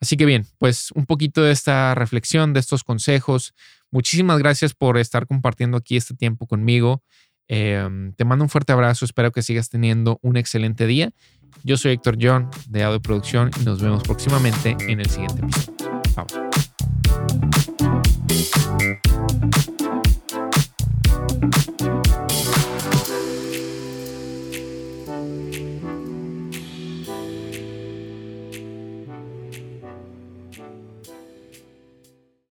Así 0.02 0.18
que 0.18 0.26
bien, 0.26 0.48
pues 0.58 0.92
un 0.96 1.06
poquito 1.06 1.44
de 1.44 1.52
esta 1.52 1.94
reflexión, 1.94 2.54
de 2.54 2.60
estos 2.60 2.84
consejos. 2.84 3.54
Muchísimas 3.92 4.40
gracias 4.40 4.74
por 4.74 4.98
estar 4.98 5.28
compartiendo 5.28 5.78
aquí 5.78 5.96
este 5.96 6.16
tiempo 6.16 6.48
conmigo. 6.48 7.04
Em, 7.48 8.14
te 8.14 8.26
mando 8.26 8.44
un 8.44 8.50
fuerte 8.50 8.74
abrazo, 8.74 9.06
espero 9.06 9.32
que 9.32 9.44
sigas 9.44 9.70
teniendo 9.70 10.18
un 10.24 10.38
excelente 10.38 10.88
día. 10.88 11.12
Yo 11.64 11.78
soy 11.78 11.92
Héctor 11.92 12.18
John 12.20 12.50
de 12.68 12.84
Audio 12.84 13.02
Producción 13.02 13.52
y 13.62 13.66
nos 13.66 13.82
vemos 13.82 14.02
próximamente 14.04 14.76
en 14.88 15.02
el 15.02 15.10
siguiente 15.10 15.44
episodio. 15.44 16.02
Bye. 16.16 16.26